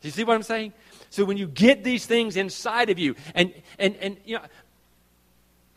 [0.00, 0.72] Do you see what I'm saying?
[1.10, 4.42] So when you get these things inside of you, and, and, and you know,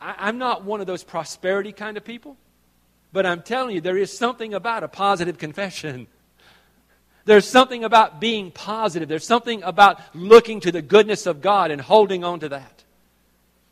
[0.00, 2.36] I, I'm not one of those prosperity kind of people,
[3.12, 6.06] but I'm telling you, there is something about a positive confession.
[7.24, 9.08] There's something about being positive.
[9.08, 12.84] There's something about looking to the goodness of God and holding on to that.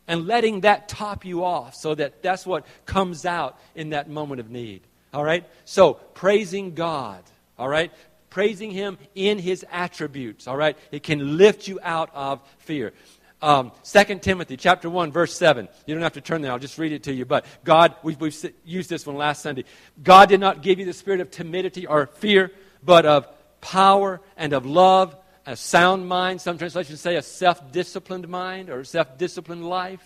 [0.07, 4.41] And letting that top you off so that that's what comes out in that moment
[4.41, 4.81] of need.
[5.13, 5.45] All right?
[5.65, 7.23] So, praising God.
[7.57, 7.91] All right?
[8.29, 10.47] Praising Him in His attributes.
[10.47, 10.77] All right?
[10.91, 12.93] It can lift you out of fear.
[13.41, 15.67] Um, 2 Timothy chapter 1, verse 7.
[15.85, 17.25] You don't have to turn there, I'll just read it to you.
[17.25, 19.65] But God, we've, we've used this one last Sunday.
[20.01, 22.51] God did not give you the spirit of timidity or fear,
[22.83, 23.27] but of
[23.61, 26.41] power and of love, a sound mind.
[26.41, 30.03] Some translations say a self disciplined mind or a self disciplined life.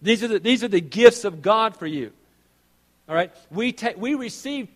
[0.00, 2.12] These are, the, these are the gifts of God for you.
[3.08, 3.32] All right?
[3.50, 4.68] We, ta- we receive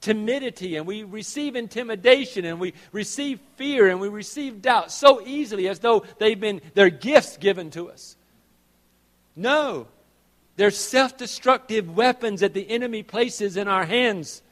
[0.00, 5.68] timidity and we receive intimidation and we receive fear and we receive doubt so easily
[5.68, 8.16] as though they've been their gifts given to us.
[9.34, 9.86] No.
[10.56, 14.42] They're self destructive weapons that the enemy places in our hands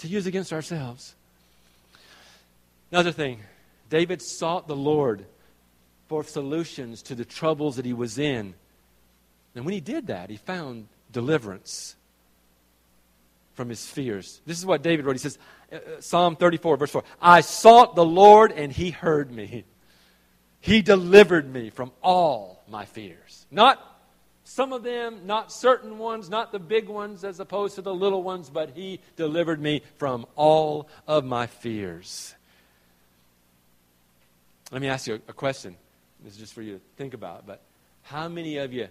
[0.00, 1.14] to use against ourselves.
[2.90, 3.40] Another thing,
[3.88, 5.24] David sought the Lord
[6.08, 8.54] for solutions to the troubles that he was in.
[9.54, 11.94] And when he did that, he found deliverance
[13.54, 14.40] from his fears.
[14.46, 15.16] This is what David wrote.
[15.16, 15.38] He says,
[15.72, 19.64] uh, uh, Psalm 34, verse 4 I sought the Lord, and he heard me.
[20.60, 23.46] He delivered me from all my fears.
[23.50, 23.89] Not
[24.50, 28.24] some of them, not certain ones, not the big ones as opposed to the little
[28.24, 32.34] ones, but He delivered me from all of my fears.
[34.72, 35.76] Let me ask you a question.
[36.24, 37.46] This is just for you to think about.
[37.46, 37.62] But
[38.02, 38.88] how many of you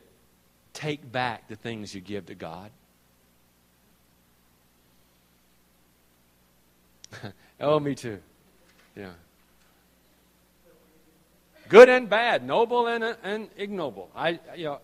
[0.71, 2.71] take back the things you give to God?
[7.59, 8.21] oh, me too.
[8.95, 9.11] Yeah.
[11.67, 14.09] Good and bad, noble and, and ignoble.
[14.15, 14.79] I, you know,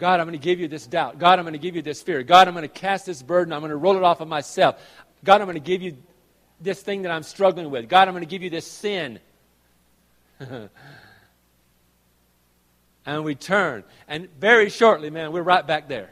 [0.00, 1.18] God, I'm going to give you this doubt.
[1.18, 2.22] God, I'm going to give you this fear.
[2.22, 3.52] God, I'm going to cast this burden.
[3.52, 4.82] I'm going to roll it off of myself.
[5.22, 5.96] God, I'm going to give you
[6.60, 7.88] this thing that I'm struggling with.
[7.88, 9.20] God, I'm going to give you this sin.
[13.06, 13.84] and we turn.
[14.08, 16.10] And very shortly, man, we're right back there.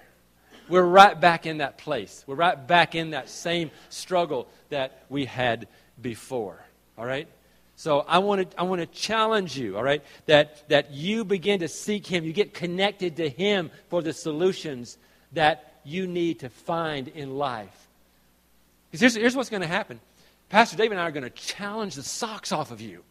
[0.69, 2.25] We're right back in that place.
[2.27, 5.67] We're right back in that same struggle that we had
[6.01, 6.63] before.
[6.99, 7.27] All right?
[7.79, 11.61] So I want to I want to challenge you, all right, that that you begin
[11.61, 14.99] to seek him, you get connected to him for the solutions
[15.33, 17.87] that you need to find in life.
[18.91, 20.01] Because here's, here's what's going to happen.
[20.49, 23.05] Pastor David and I are going to challenge the socks off of you.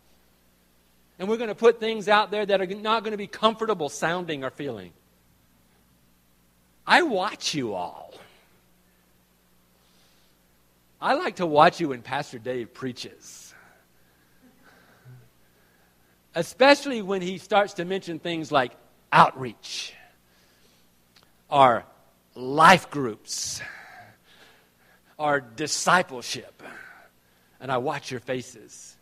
[1.17, 3.87] And we're going to put things out there that are not going to be comfortable
[3.87, 4.91] sounding or feeling.
[6.85, 8.13] I watch you all.
[10.99, 13.46] I like to watch you when Pastor Dave preaches
[16.37, 18.71] especially when he starts to mention things like
[19.11, 19.91] outreach
[21.49, 21.83] or
[22.35, 23.59] life groups
[25.17, 26.61] or discipleship.
[27.59, 28.95] And I watch your faces.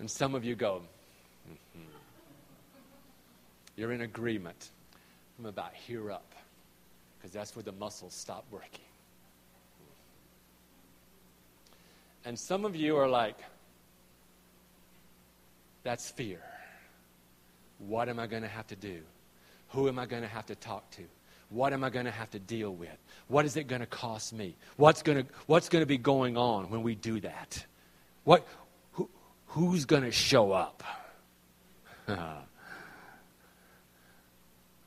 [0.00, 0.82] And some of you go,
[1.48, 1.80] mm-hmm.
[3.76, 4.70] You're in agreement.
[5.38, 6.34] I'm about here up
[7.16, 8.84] because that's where the muscles stop working.
[12.26, 13.38] And some of you are like,
[15.82, 16.40] that's fear.
[17.78, 19.00] What am I going to have to do?
[19.70, 21.02] Who am I going to have to talk to?
[21.50, 22.96] What am I going to have to deal with?
[23.28, 24.56] What is it going to cost me?
[24.76, 27.64] What's going to, what's going to be going on when we do that?
[28.24, 28.46] What,
[28.92, 29.10] who,
[29.48, 30.82] who's going to show up?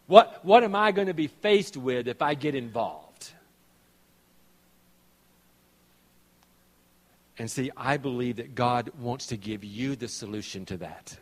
[0.08, 3.05] what, what am I going to be faced with if I get involved?
[7.38, 11.18] And see, I believe that God wants to give you the solution to that.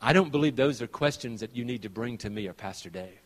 [0.00, 2.90] I don't believe those are questions that you need to bring to me or Pastor
[2.90, 3.18] Dave.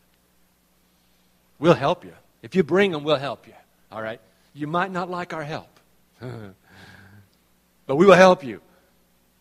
[1.58, 2.12] We'll help you.
[2.42, 3.54] If you bring them, we'll help you.
[3.92, 4.20] All right?
[4.54, 5.80] You might not like our help,
[6.20, 8.60] but we will help you.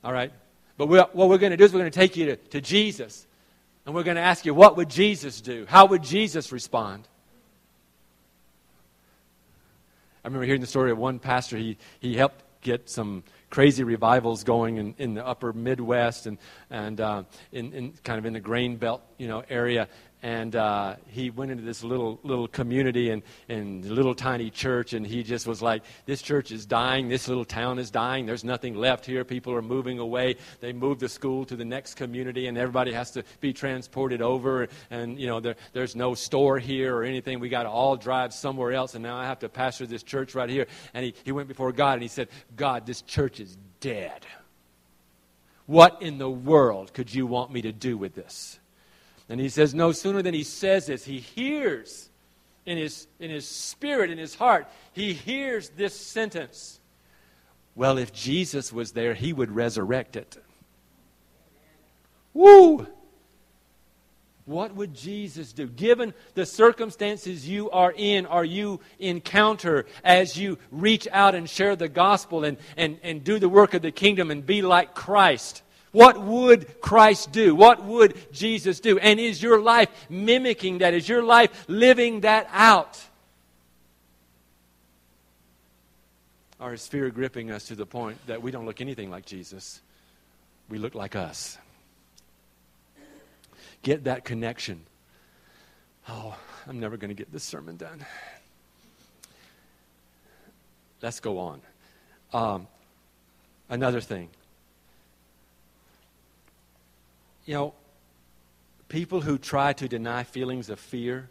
[0.03, 0.31] All right?
[0.77, 2.61] But we what we're going to do is we're going to take you to, to
[2.61, 3.25] Jesus,
[3.85, 5.65] and we're going to ask you, what would Jesus do?
[5.67, 7.07] How would Jesus respond?
[10.23, 11.57] I remember hearing the story of one pastor.
[11.57, 16.37] He, he helped get some crazy revivals going in, in the upper Midwest and,
[16.69, 19.89] and uh, in, in kind of in the grain belt you know, area.
[20.23, 25.05] And uh, he went into this little little community and and little tiny church, and
[25.05, 27.09] he just was like, "This church is dying.
[27.09, 28.25] This little town is dying.
[28.25, 29.25] There's nothing left here.
[29.25, 30.37] People are moving away.
[30.61, 34.69] They moved the school to the next community, and everybody has to be transported over.
[34.89, 37.41] And you know, there, there's no store here or anything.
[37.41, 40.35] We got to all drive somewhere else, and now I have to pastor this church
[40.35, 43.57] right here." And he, he went before God and he said, "God, this church is
[43.81, 44.25] dead.
[45.65, 48.59] What in the world could you want me to do with this?"
[49.29, 52.09] And he says, no sooner than he says this, he hears
[52.65, 56.79] in his, in his spirit, in his heart, he hears this sentence.
[57.75, 60.37] Well, if Jesus was there, he would resurrect it.
[62.33, 62.87] Woo!
[64.45, 65.67] What would Jesus do?
[65.67, 71.77] Given the circumstances you are in or you encounter as you reach out and share
[71.77, 75.62] the gospel and, and, and do the work of the kingdom and be like Christ,
[75.93, 77.55] what would Christ do?
[77.55, 78.97] What would Jesus do?
[78.97, 80.93] And is your life mimicking that?
[80.95, 82.99] Is your life living that out?
[86.59, 89.81] Or is fear gripping us to the point that we don't look anything like Jesus?
[90.67, 91.59] We look like us.
[93.83, 94.81] Get that connection.
[96.09, 96.35] Oh,
[96.67, 98.03] I'm never going to get this sermon done.
[101.03, 101.61] Let's go on.
[102.33, 102.67] Um,
[103.69, 104.29] another thing
[107.45, 107.73] You know,
[108.87, 111.29] people who try to deny feelings of fear,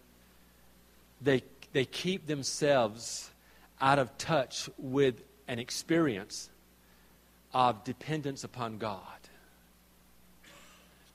[1.21, 1.43] they,
[1.73, 3.31] they keep themselves
[3.81, 6.51] out of touch with an experience
[7.55, 9.01] of dependence upon God.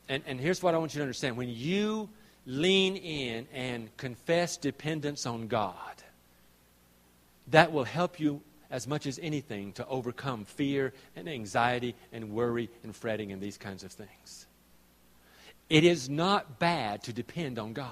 [0.10, 2.10] And, and here's what I want you to understand when you
[2.46, 5.76] lean in and confess dependence on God,
[7.50, 8.42] that will help you
[8.72, 13.58] as much as anything to overcome fear and anxiety and worry and fretting and these
[13.58, 14.47] kinds of things.
[15.70, 17.92] It is not bad to depend on God.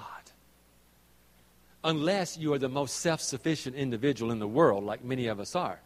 [1.84, 5.54] Unless you are the most self sufficient individual in the world, like many of us
[5.54, 5.78] are.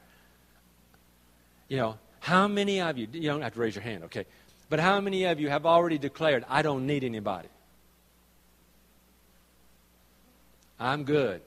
[1.69, 4.25] You know, how many of you, you don't have to raise your hand, okay?
[4.69, 7.49] But how many of you have already declared, I don't need anybody?
[10.79, 11.43] I'm good.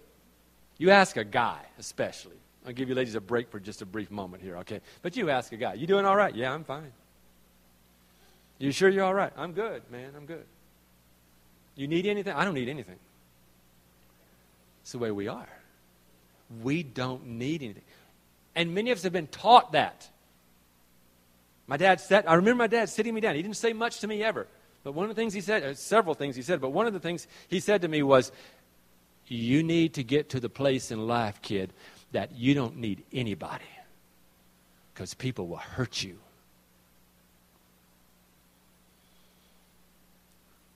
[0.78, 2.36] You ask a guy, especially.
[2.66, 4.82] I'll give you ladies a break for just a brief moment here, okay?
[5.02, 6.36] But you ask a guy, you doing all right?
[6.36, 6.92] Yeah, I'm fine.
[8.60, 9.34] You sure you're all right?
[9.36, 10.12] I'm good, man.
[10.16, 10.46] I'm good.
[11.76, 12.34] You need anything?
[12.34, 13.00] I don't need anything.
[14.84, 15.50] It's the way we are.
[16.62, 17.84] We don't need anything.
[18.56, 20.08] And many of us have been taught that.
[21.66, 23.36] My dad said, I remember my dad sitting me down.
[23.36, 24.48] He didn't say much to me ever.
[24.84, 26.94] But one of the things he said, uh, several things he said, but one of
[26.94, 28.32] the things he said to me was,
[29.28, 31.72] You need to get to the place in life, kid,
[32.12, 33.64] that you don't need anybody
[34.94, 36.20] because people will hurt you.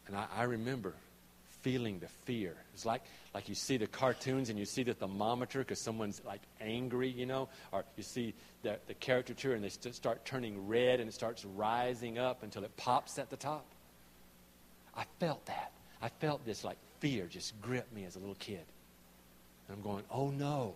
[0.07, 0.93] And I, I remember
[1.61, 2.55] feeling the fear.
[2.73, 3.03] It's like
[3.33, 7.25] like you see the cartoons and you see the thermometer because someone's like angry, you
[7.25, 8.33] know, or you see
[8.63, 12.63] the, the caricature and they st- start turning red and it starts rising up until
[12.63, 13.65] it pops at the top.
[14.95, 15.71] I felt that.
[16.01, 18.63] I felt this like fear just grip me as a little kid.
[19.67, 20.75] And I'm going, oh no,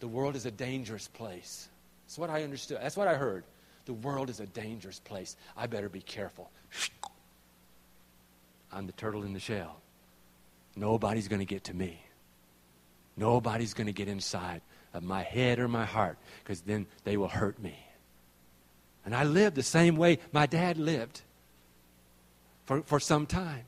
[0.00, 1.68] the world is a dangerous place.
[2.06, 2.78] That's what I understood.
[2.80, 3.44] That's what I heard.
[3.84, 5.36] The world is a dangerous place.
[5.56, 6.50] I better be careful.
[8.72, 9.80] I'm the turtle in the shell.
[10.76, 12.00] Nobody's going to get to me.
[13.16, 14.60] Nobody's going to get inside
[14.94, 17.76] of my head or my heart because then they will hurt me.
[19.04, 21.22] And I lived the same way my dad lived
[22.66, 23.64] for, for some time.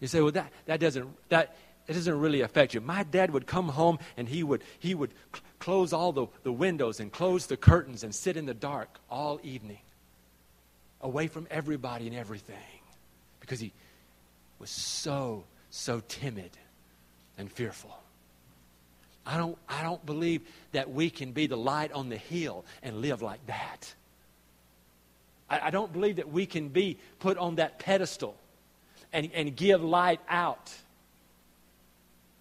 [0.00, 2.80] You say, well, that, that doesn't, that, it doesn't really affect you.
[2.80, 6.52] My dad would come home and he would, he would cl- close all the, the
[6.52, 9.78] windows and close the curtains and sit in the dark all evening,
[11.00, 12.77] away from everybody and everything
[13.48, 13.72] because he
[14.58, 16.50] was so, so timid
[17.38, 17.96] and fearful.
[19.24, 20.42] I don't, I don't believe
[20.72, 23.94] that we can be the light on the hill and live like that.
[25.48, 28.36] I, I don't believe that we can be put on that pedestal
[29.14, 30.70] and, and give light out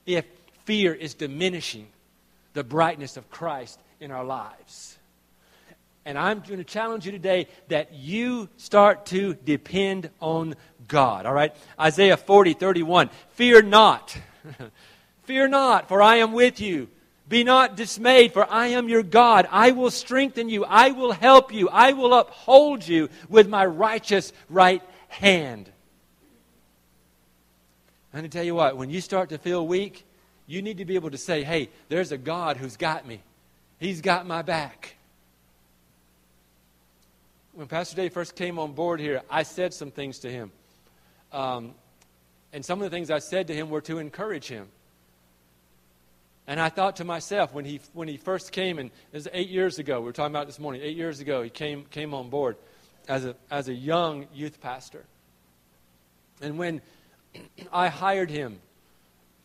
[0.05, 0.25] if
[0.65, 1.87] fear is diminishing
[2.51, 4.97] the brightness of Christ in our lives.
[6.07, 10.55] And I'm going to challenge you today that you start to depend on
[10.87, 11.25] God.
[11.25, 11.53] All right?
[11.77, 13.09] Isaiah 40, 31.
[13.31, 14.17] Fear not.
[15.23, 16.87] Fear not, for I am with you.
[17.27, 19.49] Be not dismayed, for I am your God.
[19.51, 20.63] I will strengthen you.
[20.63, 21.67] I will help you.
[21.67, 25.69] I will uphold you with my righteous right hand.
[28.13, 30.05] I'm tell you what, when you start to feel weak,
[30.45, 33.19] you need to be able to say, hey, there's a God who's got me.
[33.77, 34.93] He's got my back
[37.57, 40.51] when Pastor Dave first came on board here, I said some things to him.
[41.31, 41.73] Um,
[42.53, 44.67] And some of the things I said to him were to encourage him.
[46.45, 49.49] And I thought to myself, when he, when he first came, and it was eight
[49.49, 52.29] years ago, we were talking about this morning, eight years ago, he came, came on
[52.29, 52.57] board
[53.07, 55.03] as a, as a young youth pastor.
[56.41, 56.83] And when
[57.73, 58.59] I hired him,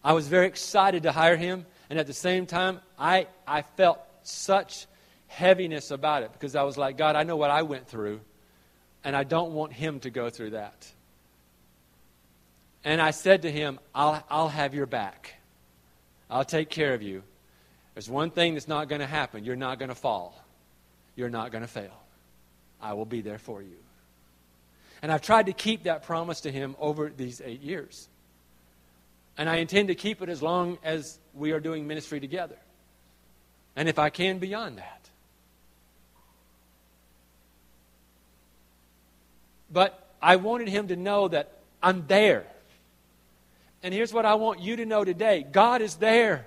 [0.05, 1.65] I was very excited to hire him.
[1.89, 4.87] And at the same time, I, I felt such
[5.33, 8.21] heaviness about it because I was like, God, I know what I went through,
[9.03, 10.91] and I don't want him to go through that.
[12.85, 15.35] And I said to him, I'll, I'll have your back.
[16.31, 17.23] I'll take care of you.
[17.95, 20.35] There's one thing that's not going to happen you're not going to fall,
[21.17, 21.99] you're not going to fail.
[22.81, 23.77] I will be there for you.
[25.03, 28.09] And I've tried to keep that promise to him over these eight years.
[29.39, 32.59] And I intend to keep it as long as we are doing ministry together.
[33.75, 35.09] And if I can, beyond that.
[39.73, 41.53] But I wanted him to know that
[41.83, 42.47] I'm there.
[43.83, 46.47] And here's what I want you to know today God is there.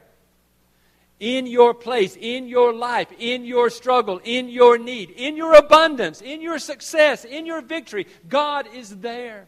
[1.18, 6.22] In your place, in your life, in your struggle, in your need, in your abundance,
[6.22, 9.48] in your success, in your victory, God is there.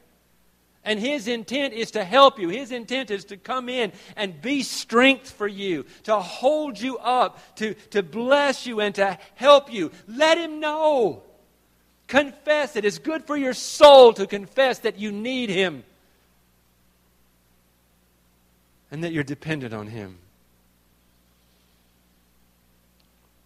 [0.85, 2.47] And His intent is to help you.
[2.47, 7.57] His intent is to come in and be strength for you, to hold you up,
[7.57, 9.91] to, to bless you, and to help you.
[10.07, 11.23] Let Him know.
[12.07, 12.75] Confess.
[12.75, 15.83] It's good for your soul to confess that you need Him
[18.89, 20.17] and that you're dependent on Him.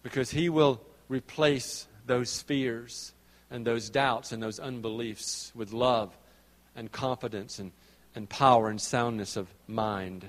[0.02, 3.12] Because He will replace those fears
[3.50, 6.16] and those doubts and those unbeliefs with love
[6.74, 7.72] and confidence and,
[8.14, 10.24] and power and soundness of mind.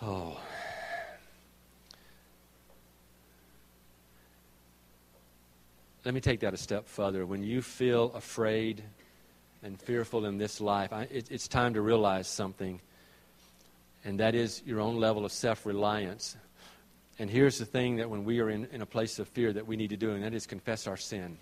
[0.00, 0.40] Oh.
[6.04, 7.26] Let me take that a step further.
[7.26, 8.82] When you feel afraid
[9.62, 12.80] and fearful in this life, I, it, it's time to realize something,
[14.04, 16.36] and that is your own level of self reliance.
[17.18, 19.66] And here's the thing that when we are in, in a place of fear that
[19.66, 21.36] we need to do, and that is confess our sin.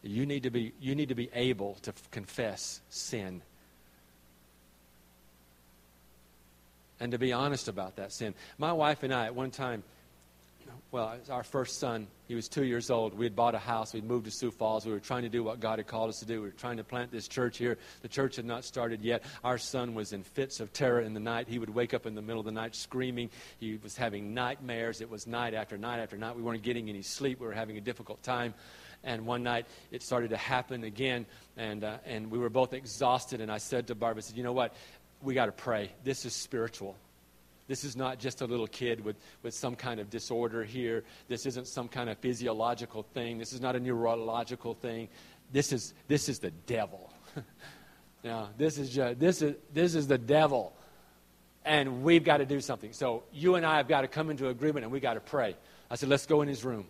[0.00, 3.42] You need to be, you need to be able to f- confess sin.
[7.00, 8.34] And to be honest about that sin.
[8.58, 9.82] My wife and I, at one time,
[10.90, 13.12] well, our first son, he was two years old.
[13.12, 13.92] We had bought a house.
[13.92, 14.86] We'd moved to Sioux Falls.
[14.86, 16.40] We were trying to do what God had called us to do.
[16.40, 17.76] We were trying to plant this church here.
[18.00, 19.22] The church had not started yet.
[19.44, 21.46] Our son was in fits of terror in the night.
[21.46, 23.28] He would wake up in the middle of the night screaming.
[23.60, 25.02] He was having nightmares.
[25.02, 26.36] It was night after night after night.
[26.36, 27.38] We weren't getting any sleep.
[27.38, 28.54] We were having a difficult time.
[29.04, 31.26] And one night it started to happen again,
[31.56, 33.40] and, uh, and we were both exhausted.
[33.42, 34.74] And I said to Barbara, I said, You know what?
[35.22, 35.92] We got to pray.
[36.02, 36.96] This is spiritual.
[37.68, 41.04] This is not just a little kid with, with some kind of disorder here.
[41.28, 43.38] This isn't some kind of physiological thing.
[43.38, 45.08] This is not a neurological thing.
[45.52, 47.12] This is, this is the devil.
[48.24, 50.72] now, this is, just, this, is, this is the devil.
[51.62, 52.94] And we've got to do something.
[52.94, 55.54] So you and I have got to come into agreement and we've got to pray.
[55.90, 56.86] I said, let's go in his room.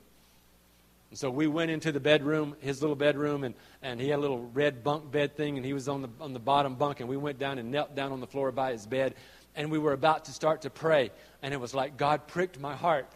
[1.11, 4.22] And so we went into the bedroom, his little bedroom, and, and he had a
[4.22, 7.09] little red bunk bed thing, and he was on the, on the bottom bunk, and
[7.09, 9.14] we went down and knelt down on the floor by his bed,
[9.57, 11.11] and we were about to start to pray,
[11.43, 13.07] and it was like God pricked my heart.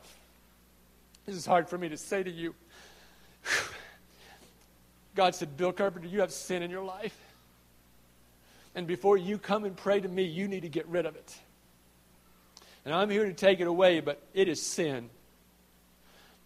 [1.27, 2.55] This is hard for me to say to you.
[5.15, 7.17] God said, Bill Carpenter, you have sin in your life.
[8.75, 11.37] And before you come and pray to me, you need to get rid of it.
[12.85, 15.11] And I'm here to take it away, but it is sin.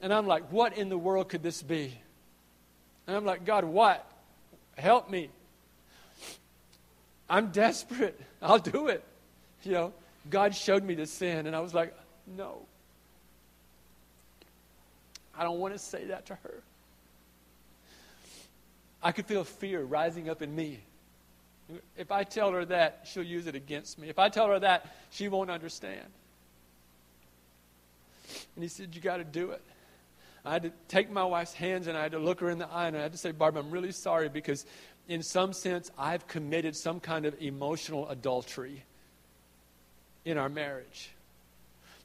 [0.00, 1.96] And I'm like, what in the world could this be?
[3.06, 4.04] And I'm like, God, what?
[4.76, 5.30] Help me.
[7.30, 8.20] I'm desperate.
[8.42, 9.04] I'll do it.
[9.66, 9.92] You know,
[10.30, 11.92] God showed me the sin, and I was like,
[12.36, 12.60] no.
[15.36, 16.62] I don't want to say that to her.
[19.02, 20.78] I could feel fear rising up in me.
[21.96, 24.08] If I tell her that, she'll use it against me.
[24.08, 26.06] If I tell her that, she won't understand.
[28.54, 29.62] And he said, You got to do it.
[30.44, 32.68] I had to take my wife's hands and I had to look her in the
[32.68, 34.64] eye and I had to say, Barbara, I'm really sorry because,
[35.08, 38.84] in some sense, I've committed some kind of emotional adultery
[40.26, 41.10] in our marriage.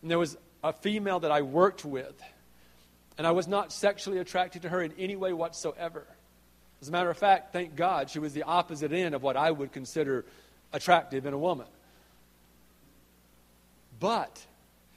[0.01, 2.22] And there was a female that I worked with,
[3.17, 6.05] and I was not sexually attracted to her in any way whatsoever.
[6.82, 9.51] As a matter of fact, thank God, she was the opposite end of what I
[9.51, 10.24] would consider
[10.72, 11.67] attractive in a woman.
[13.99, 14.45] But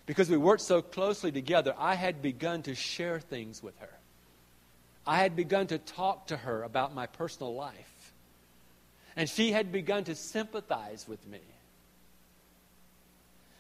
[0.07, 3.91] because we worked so closely together, I had begun to share things with her.
[5.07, 8.13] I had begun to talk to her about my personal life.
[9.17, 11.41] And she had begun to sympathize with me.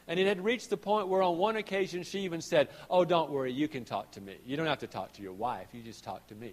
[0.06, 3.30] And it had reached the point where on one occasion she even said, Oh, don't
[3.30, 4.36] worry, you can talk to me.
[4.46, 6.52] You don't have to talk to your wife, you just talk to me.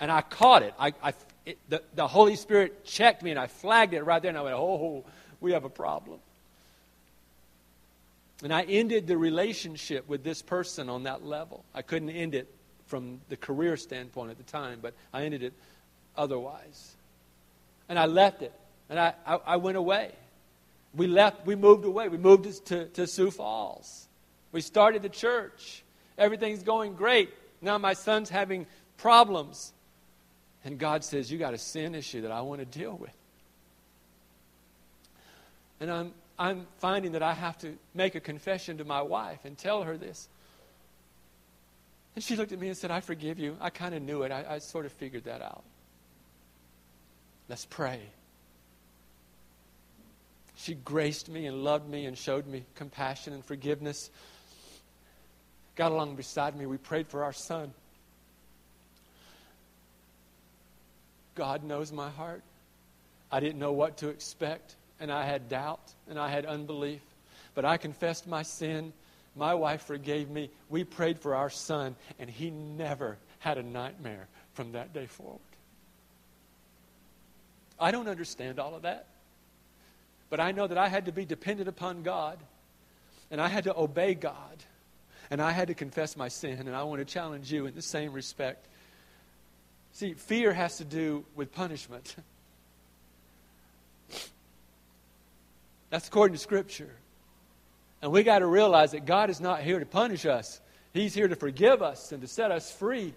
[0.00, 0.74] And I caught it.
[0.78, 1.12] I, I
[1.44, 4.42] it, the, the Holy Spirit checked me and I flagged it right there and I
[4.42, 5.04] went, oh,
[5.40, 6.20] we have a problem.
[8.42, 11.64] And I ended the relationship with this person on that level.
[11.74, 12.52] I couldn't end it
[12.86, 15.52] from the career standpoint at the time, but I ended it
[16.16, 16.94] otherwise.
[17.88, 18.52] And I left it.
[18.88, 20.12] And I, I, I went away.
[20.98, 22.08] We left, we moved away.
[22.08, 24.08] We moved to, to Sioux Falls.
[24.50, 25.84] We started the church.
[26.18, 27.32] Everything's going great.
[27.62, 29.72] Now my son's having problems.
[30.64, 33.12] And God says, You got a sin issue that I want to deal with.
[35.80, 39.56] And I'm, I'm finding that I have to make a confession to my wife and
[39.56, 40.28] tell her this.
[42.16, 43.56] And she looked at me and said, I forgive you.
[43.60, 44.32] I kind of knew it.
[44.32, 45.62] I, I sort of figured that out.
[47.48, 48.00] Let's pray.
[50.58, 54.10] She graced me and loved me and showed me compassion and forgiveness.
[55.76, 56.66] Got along beside me.
[56.66, 57.72] We prayed for our son.
[61.36, 62.42] God knows my heart.
[63.30, 67.02] I didn't know what to expect, and I had doubt and I had unbelief.
[67.54, 68.92] But I confessed my sin.
[69.36, 70.50] My wife forgave me.
[70.68, 75.38] We prayed for our son, and he never had a nightmare from that day forward.
[77.78, 79.06] I don't understand all of that.
[80.30, 82.38] But I know that I had to be dependent upon God,
[83.30, 84.62] and I had to obey God,
[85.30, 87.82] and I had to confess my sin, and I want to challenge you in the
[87.82, 88.66] same respect.
[89.92, 92.16] See, fear has to do with punishment.
[95.90, 96.94] That's according to Scripture.
[98.02, 100.60] And we got to realize that God is not here to punish us,
[100.92, 103.14] He's here to forgive us and to set us free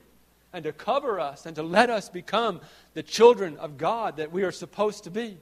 [0.53, 2.61] and to cover us and to let us become
[2.93, 5.37] the children of God that we are supposed to be.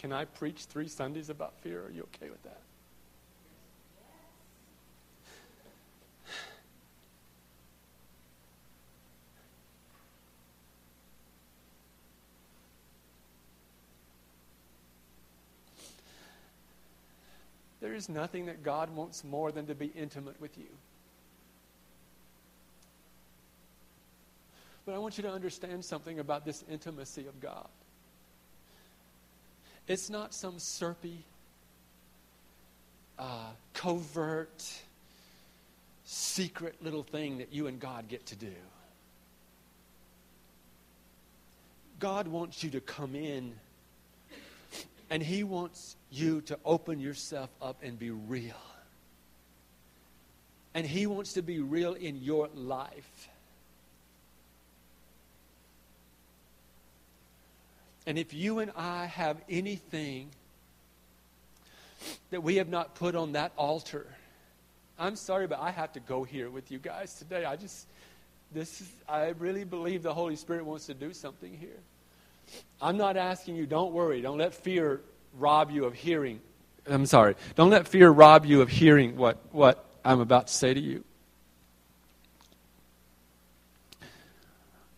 [0.00, 1.84] Can I preach three Sundays about fear?
[1.84, 2.62] Are you okay with that?
[17.82, 20.64] There is nothing that God wants more than to be intimate with you.
[24.86, 27.68] But I want you to understand something about this intimacy of God.
[29.90, 31.24] It's not some syrupy,
[33.18, 34.64] uh, covert,
[36.04, 38.52] secret little thing that you and God get to do.
[41.98, 43.52] God wants you to come in
[45.10, 48.62] and He wants you to open yourself up and be real.
[50.72, 53.28] And He wants to be real in your life.
[58.10, 60.30] And if you and I have anything
[62.30, 64.04] that we have not put on that altar,
[64.98, 67.44] I'm sorry, but I have to go here with you guys today.
[67.44, 67.86] I just,
[68.52, 71.78] this is, I really believe the Holy Spirit wants to do something here.
[72.82, 75.02] I'm not asking you, don't worry, don't let fear
[75.38, 76.40] rob you of hearing.
[76.88, 80.74] I'm sorry, don't let fear rob you of hearing what, what I'm about to say
[80.74, 81.04] to you.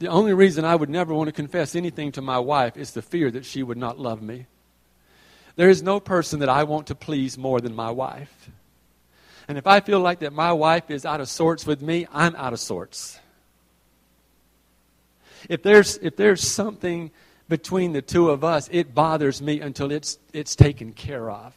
[0.03, 3.03] The only reason I would never want to confess anything to my wife is the
[3.03, 4.47] fear that she would not love me.
[5.55, 8.51] There is no person that I want to please more than my wife.
[9.47, 12.35] And if I feel like that my wife is out of sorts with me, I'm
[12.35, 13.21] out of sorts.
[15.49, 17.13] If there's, if there's something
[17.49, 21.55] between the two of us, it bothers me until it's, it's taken care of.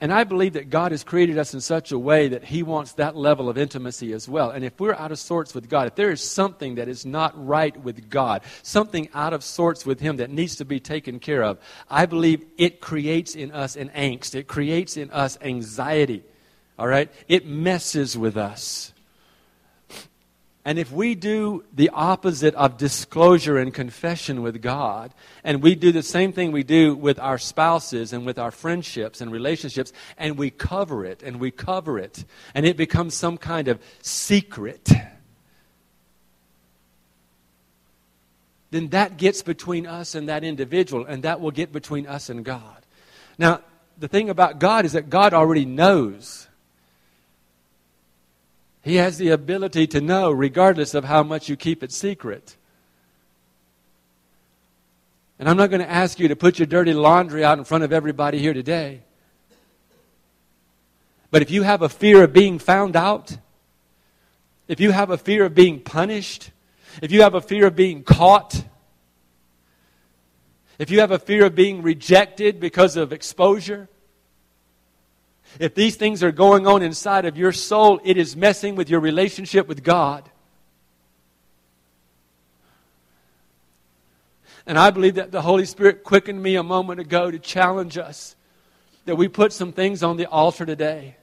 [0.00, 2.92] And I believe that God has created us in such a way that He wants
[2.92, 4.50] that level of intimacy as well.
[4.50, 7.32] And if we're out of sorts with God, if there is something that is not
[7.34, 11.42] right with God, something out of sorts with Him that needs to be taken care
[11.42, 11.58] of,
[11.90, 14.36] I believe it creates in us an angst.
[14.36, 16.22] It creates in us anxiety.
[16.78, 17.10] All right?
[17.26, 18.92] It messes with us.
[20.68, 25.92] And if we do the opposite of disclosure and confession with God, and we do
[25.92, 30.36] the same thing we do with our spouses and with our friendships and relationships, and
[30.36, 32.22] we cover it and we cover it,
[32.54, 34.90] and it becomes some kind of secret,
[38.70, 42.44] then that gets between us and that individual, and that will get between us and
[42.44, 42.84] God.
[43.38, 43.62] Now,
[43.98, 46.46] the thing about God is that God already knows
[48.88, 52.56] he has the ability to know, regardless of how much you keep it secret.
[55.38, 57.84] And I'm not going to ask you to put your dirty laundry out in front
[57.84, 59.02] of everybody here today.
[61.30, 63.36] But if you have a fear of being found out,
[64.66, 66.50] if you have a fear of being punished,
[67.02, 68.64] if you have a fear of being caught,
[70.78, 73.88] if you have a fear of being rejected because of exposure,
[75.58, 79.00] if these things are going on inside of your soul, it is messing with your
[79.00, 80.28] relationship with God.
[84.66, 88.36] And I believe that the Holy Spirit quickened me a moment ago to challenge us
[89.06, 91.16] that we put some things on the altar today.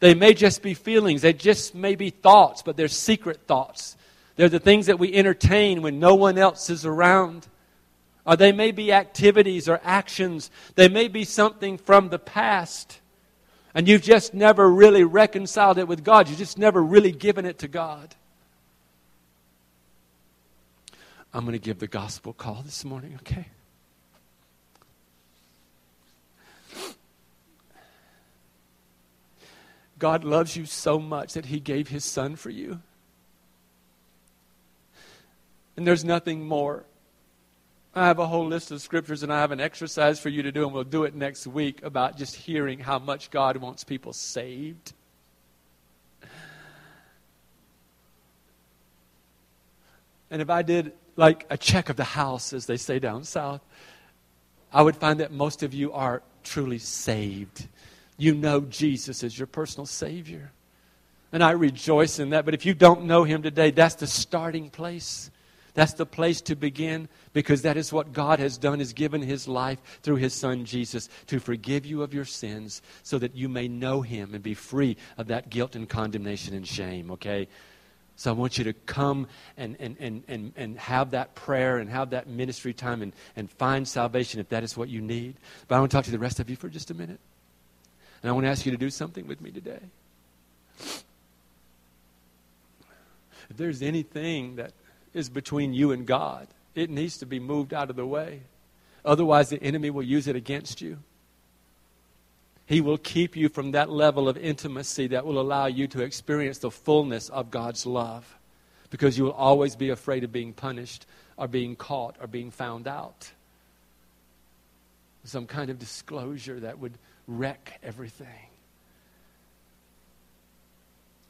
[0.00, 3.96] They may just be feelings, they just may be thoughts, but they're secret thoughts.
[4.36, 7.46] They're the things that we entertain when no one else is around.
[8.24, 10.50] Or they may be activities or actions.
[10.74, 13.00] They may be something from the past.
[13.76, 16.30] And you've just never really reconciled it with God.
[16.30, 18.14] You've just never really given it to God.
[21.34, 23.48] I'm going to give the gospel call this morning, okay?
[29.98, 32.80] God loves you so much that He gave His Son for you.
[35.76, 36.84] And there's nothing more.
[37.96, 40.52] I have a whole list of scriptures and I have an exercise for you to
[40.52, 44.12] do, and we'll do it next week about just hearing how much God wants people
[44.12, 44.92] saved.
[50.30, 53.62] And if I did like a check of the house, as they say down south,
[54.70, 57.66] I would find that most of you are truly saved.
[58.18, 60.52] You know Jesus as your personal Savior.
[61.32, 62.44] And I rejoice in that.
[62.44, 65.30] But if you don't know Him today, that's the starting place.
[65.76, 69.46] That's the place to begin because that is what God has done is given his
[69.46, 73.68] life through his son Jesus to forgive you of your sins so that you may
[73.68, 77.46] know him and be free of that guilt and condemnation and shame, okay?
[78.16, 79.26] So I want you to come
[79.58, 83.50] and, and, and, and, and have that prayer and have that ministry time and, and
[83.50, 85.34] find salvation if that is what you need.
[85.68, 87.20] But I want to talk to the rest of you for just a minute.
[88.22, 89.80] And I want to ask you to do something with me today.
[93.50, 94.72] If there's anything that
[95.16, 96.46] is between you and God.
[96.74, 98.42] It needs to be moved out of the way.
[99.04, 100.98] Otherwise, the enemy will use it against you.
[102.66, 106.58] He will keep you from that level of intimacy that will allow you to experience
[106.58, 108.36] the fullness of God's love
[108.90, 111.06] because you will always be afraid of being punished
[111.36, 113.30] or being caught or being found out.
[115.24, 118.48] Some kind of disclosure that would wreck everything.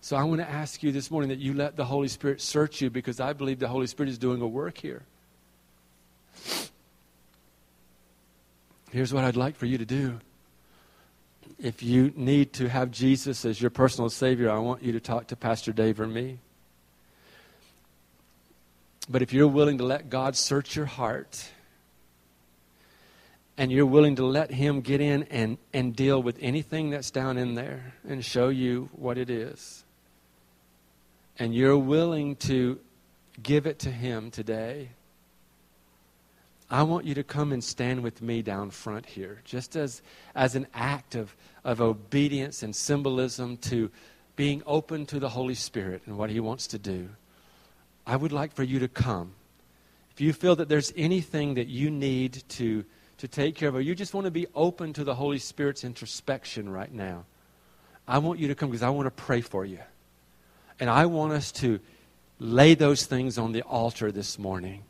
[0.07, 2.81] So I want to ask you this morning that you let the Holy Spirit search
[2.81, 5.03] you because I believe the Holy Spirit is doing a work here.
[8.93, 10.21] Here's what I'd like for you to do.
[11.59, 15.27] If you need to have Jesus as your personal Savior, I want you to talk
[15.27, 16.39] to Pastor Dave or me.
[19.09, 21.49] But if you're willing to let God search your heart,
[23.59, 27.39] and you're willing to let Him get in and, and deal with anything that's down
[27.39, 29.83] in there and show you what it is,
[31.39, 32.79] and you're willing to
[33.43, 34.91] give it to Him today,
[36.69, 40.03] I want you to come and stand with me down front here, just as,
[40.35, 43.91] as an act of, of obedience and symbolism to
[44.35, 47.09] being open to the Holy Spirit and what He wants to do.
[48.07, 49.33] I would like for you to come.
[50.11, 52.85] If you feel that there's anything that you need to,
[53.19, 55.85] to take care of, or you just want to be open to the Holy Spirit's
[55.85, 57.27] introspection right now,
[58.09, 59.81] I want you to come because I want to pray for you.
[60.79, 61.81] And I want us to
[62.39, 64.83] lay those things on the altar this morning.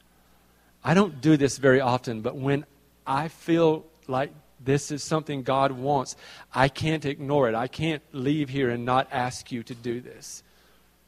[0.82, 2.64] I don't do this very often, but when
[3.07, 4.32] I feel like
[4.64, 6.16] this is something God wants,
[6.55, 7.55] I can't ignore it.
[7.55, 10.43] I can't leave here and not ask you to do this.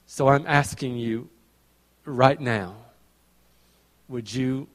[0.07, 1.29] So I'm asking you
[2.05, 2.77] right now
[4.09, 4.67] would you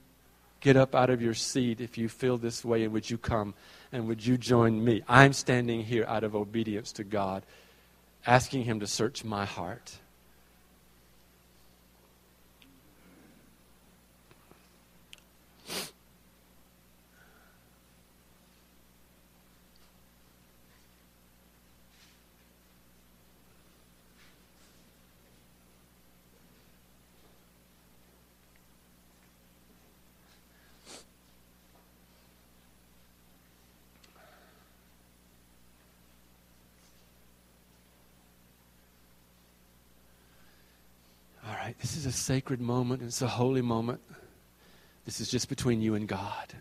[0.59, 3.53] get up out of your seat if you feel this way and would you come
[3.91, 5.01] and would you join me?
[5.09, 7.43] I'm standing here out of obedience to God
[8.25, 9.97] asking Him to search my heart.
[42.13, 43.01] A sacred moment.
[43.01, 43.99] It's a holy moment.
[45.05, 46.53] This is just between you and God.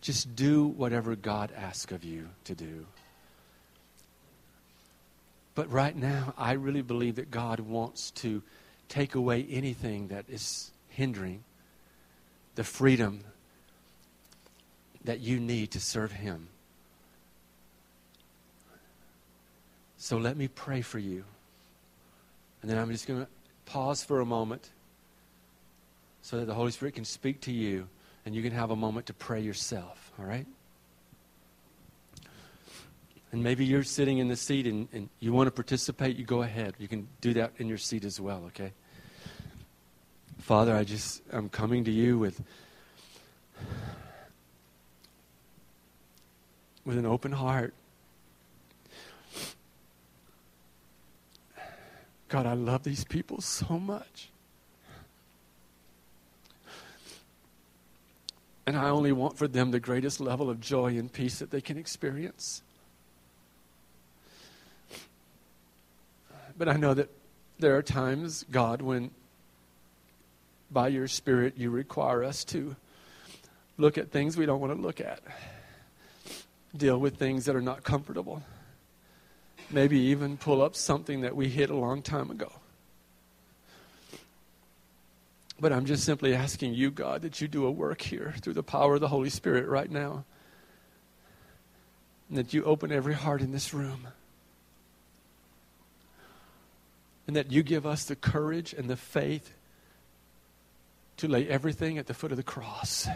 [0.00, 2.86] Just do whatever God asks of you to do.
[5.54, 8.42] But right now, I really believe that God wants to
[8.88, 11.44] take away anything that is hindering
[12.54, 13.20] the freedom
[15.04, 16.48] that you need to serve Him.
[19.98, 21.24] So let me pray for you.
[22.62, 23.28] And then I'm just going to
[23.66, 24.70] pause for a moment
[26.22, 27.88] so that the Holy Spirit can speak to you
[28.24, 30.46] and you can have a moment to pray yourself, all right?
[33.32, 36.42] And maybe you're sitting in the seat and, and you want to participate, you go
[36.42, 36.74] ahead.
[36.78, 38.72] You can do that in your seat as well, okay?
[40.38, 42.40] Father, I just, I'm coming to you with,
[46.84, 47.74] with an open heart.
[52.34, 54.28] God, I love these people so much.
[58.66, 61.60] And I only want for them the greatest level of joy and peace that they
[61.60, 62.62] can experience.
[66.58, 67.08] But I know that
[67.60, 69.12] there are times, God, when
[70.72, 72.74] by your Spirit you require us to
[73.78, 75.20] look at things we don't want to look at,
[76.76, 78.42] deal with things that are not comfortable,
[79.70, 82.52] maybe even pull up something that we hid a long time ago.
[85.60, 88.62] But I'm just simply asking you, God, that you do a work here through the
[88.62, 90.24] power of the Holy Spirit right now.
[92.28, 94.08] And that you open every heart in this room.
[97.26, 99.54] And that you give us the courage and the faith
[101.18, 103.06] to lay everything at the foot of the cross.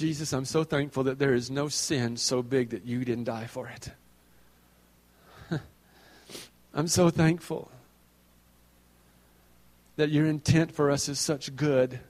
[0.00, 3.46] Jesus, I'm so thankful that there is no sin so big that you didn't die
[3.46, 3.90] for it.
[6.74, 7.70] I'm so thankful
[9.96, 12.00] that your intent for us is such good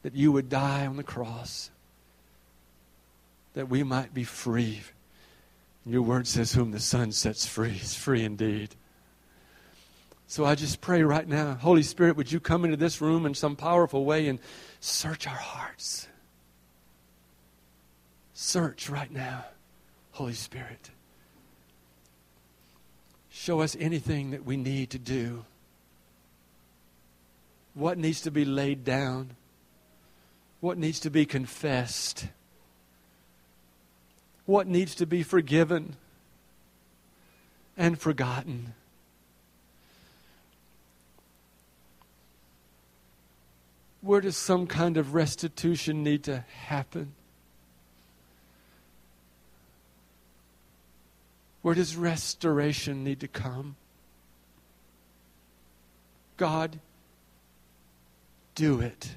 [0.00, 1.70] that you would die on the cross
[3.52, 4.80] that we might be free.
[5.84, 8.74] Your word says, Whom the Son sets free is free indeed.
[10.26, 13.34] So I just pray right now, Holy Spirit, would you come into this room in
[13.34, 14.38] some powerful way and
[14.80, 16.08] search our hearts?
[18.40, 19.46] Search right now,
[20.12, 20.90] Holy Spirit.
[23.30, 25.44] Show us anything that we need to do
[27.74, 29.30] what needs to be laid down,
[30.60, 32.28] what needs to be confessed,
[34.46, 35.96] what needs to be forgiven
[37.76, 38.72] and forgotten.
[44.00, 47.14] Where does some kind of restitution need to happen?
[51.68, 53.76] Where does restoration need to come?
[56.38, 56.80] God,
[58.54, 59.16] do it.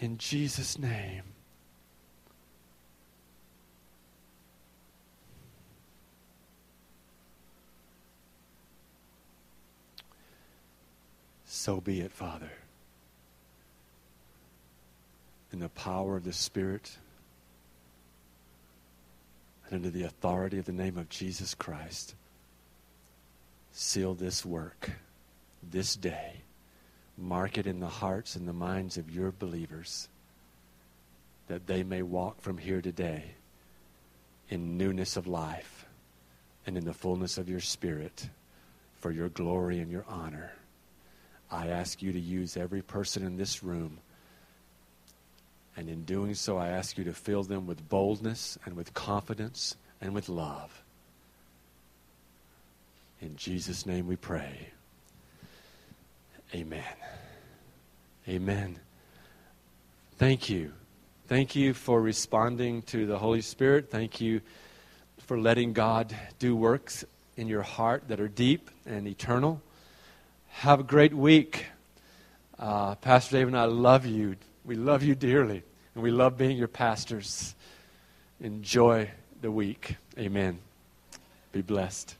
[0.00, 1.22] In Jesus' name.
[11.44, 12.50] So be it, Father.
[15.52, 16.98] In the power of the Spirit
[19.68, 22.14] and under the authority of the name of Jesus Christ,
[23.72, 24.90] seal this work
[25.62, 26.42] this day
[27.18, 30.08] Mark it in the hearts and the minds of your believers
[31.48, 33.24] that they may walk from here today
[34.48, 35.86] in newness of life
[36.64, 38.28] and in the fullness of your spirit
[39.00, 40.52] for your glory and your honor.
[41.50, 43.98] I ask you to use every person in this room.
[45.78, 49.76] And in doing so, I ask you to fill them with boldness and with confidence
[50.00, 50.82] and with love.
[53.20, 54.70] In Jesus' name we pray.
[56.52, 56.82] Amen.
[58.28, 58.80] Amen.
[60.16, 60.72] Thank you.
[61.28, 63.88] Thank you for responding to the Holy Spirit.
[63.88, 64.40] Thank you
[65.26, 67.04] for letting God do works
[67.36, 69.62] in your heart that are deep and eternal.
[70.48, 71.66] Have a great week.
[72.58, 74.34] Uh, Pastor Dave and I love you.
[74.64, 75.62] We love you dearly,
[75.98, 77.56] and we love being your pastors.
[78.40, 79.96] Enjoy the week.
[80.16, 80.60] Amen.
[81.50, 82.14] Be blessed.